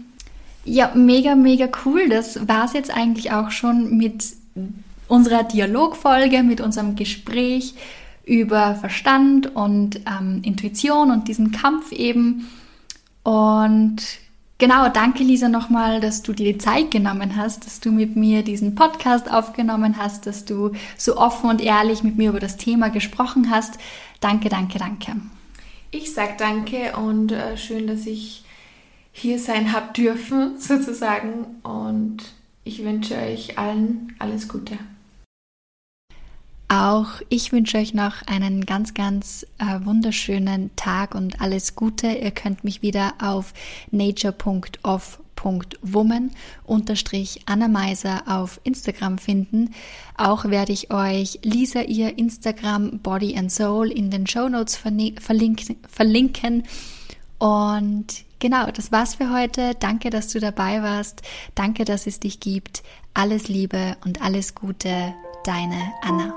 ja, 0.64 0.92
mega, 0.94 1.34
mega 1.34 1.68
cool. 1.84 2.08
Das 2.08 2.46
war 2.46 2.64
es 2.64 2.72
jetzt 2.74 2.94
eigentlich 2.94 3.32
auch 3.32 3.50
schon 3.50 3.96
mit 3.96 4.24
unserer 5.08 5.44
Dialogfolge, 5.44 6.42
mit 6.42 6.60
unserem 6.60 6.94
Gespräch 6.94 7.74
über 8.24 8.74
Verstand 8.74 9.54
und 9.54 10.00
ähm, 10.06 10.42
Intuition 10.44 11.10
und 11.10 11.28
diesen 11.28 11.52
Kampf 11.52 11.92
eben. 11.92 12.48
Und 13.22 14.02
genau, 14.62 14.88
danke 14.88 15.24
Lisa 15.24 15.48
nochmal, 15.48 16.00
dass 16.00 16.22
du 16.22 16.32
dir 16.32 16.52
die 16.52 16.58
Zeit 16.58 16.92
genommen 16.92 17.34
hast, 17.36 17.66
dass 17.66 17.80
du 17.80 17.90
mit 17.90 18.14
mir 18.14 18.44
diesen 18.44 18.76
Podcast 18.76 19.28
aufgenommen 19.28 19.96
hast, 19.98 20.28
dass 20.28 20.44
du 20.44 20.70
so 20.96 21.16
offen 21.16 21.50
und 21.50 21.60
ehrlich 21.60 22.04
mit 22.04 22.16
mir 22.16 22.28
über 22.28 22.38
das 22.38 22.58
Thema 22.58 22.88
gesprochen 22.88 23.50
hast. 23.50 23.78
Danke, 24.20 24.50
danke, 24.50 24.78
danke. 24.78 25.16
Ich 25.90 26.14
sage 26.14 26.34
danke 26.38 26.96
und 26.96 27.32
äh, 27.32 27.56
schön, 27.56 27.88
dass 27.88 28.06
ich 28.06 28.44
hier 29.10 29.40
sein 29.40 29.72
habe 29.72 29.92
dürfen, 29.94 30.56
sozusagen. 30.60 31.56
Und 31.64 32.18
ich 32.62 32.84
wünsche 32.84 33.16
euch 33.16 33.58
allen 33.58 34.14
alles 34.20 34.46
Gute. 34.46 34.78
Auch 36.72 37.20
ich 37.28 37.52
wünsche 37.52 37.76
euch 37.76 37.92
noch 37.92 38.26
einen 38.26 38.64
ganz, 38.64 38.94
ganz 38.94 39.46
äh, 39.58 39.84
wunderschönen 39.84 40.70
Tag 40.74 41.14
und 41.14 41.42
alles 41.42 41.76
Gute. 41.76 42.06
Ihr 42.06 42.30
könnt 42.30 42.64
mich 42.64 42.80
wieder 42.80 43.12
auf 43.20 43.52
nature.off.woman 43.90 46.30
unterstrich 46.64 47.42
Anna 47.44 47.68
Meiser 47.68 48.22
auf 48.26 48.58
Instagram 48.64 49.18
finden. 49.18 49.74
Auch 50.16 50.46
werde 50.46 50.72
ich 50.72 50.90
euch 50.90 51.40
Lisa 51.42 51.82
ihr 51.82 52.16
Instagram 52.16 53.00
Body 53.00 53.36
and 53.36 53.52
Soul 53.52 53.90
in 53.90 54.10
den 54.10 54.26
Show 54.26 54.48
Notes 54.48 54.76
verlinken. 54.76 56.62
Und 57.38 58.06
genau, 58.38 58.70
das 58.70 58.90
war's 58.90 59.16
für 59.16 59.30
heute. 59.30 59.74
Danke, 59.78 60.08
dass 60.08 60.28
du 60.28 60.40
dabei 60.40 60.82
warst. 60.82 61.20
Danke, 61.54 61.84
dass 61.84 62.06
es 62.06 62.18
dich 62.18 62.40
gibt. 62.40 62.82
Alles 63.12 63.48
Liebe 63.48 63.98
und 64.06 64.22
alles 64.22 64.54
Gute. 64.54 65.12
Deine 65.44 65.92
Anna. 66.00 66.34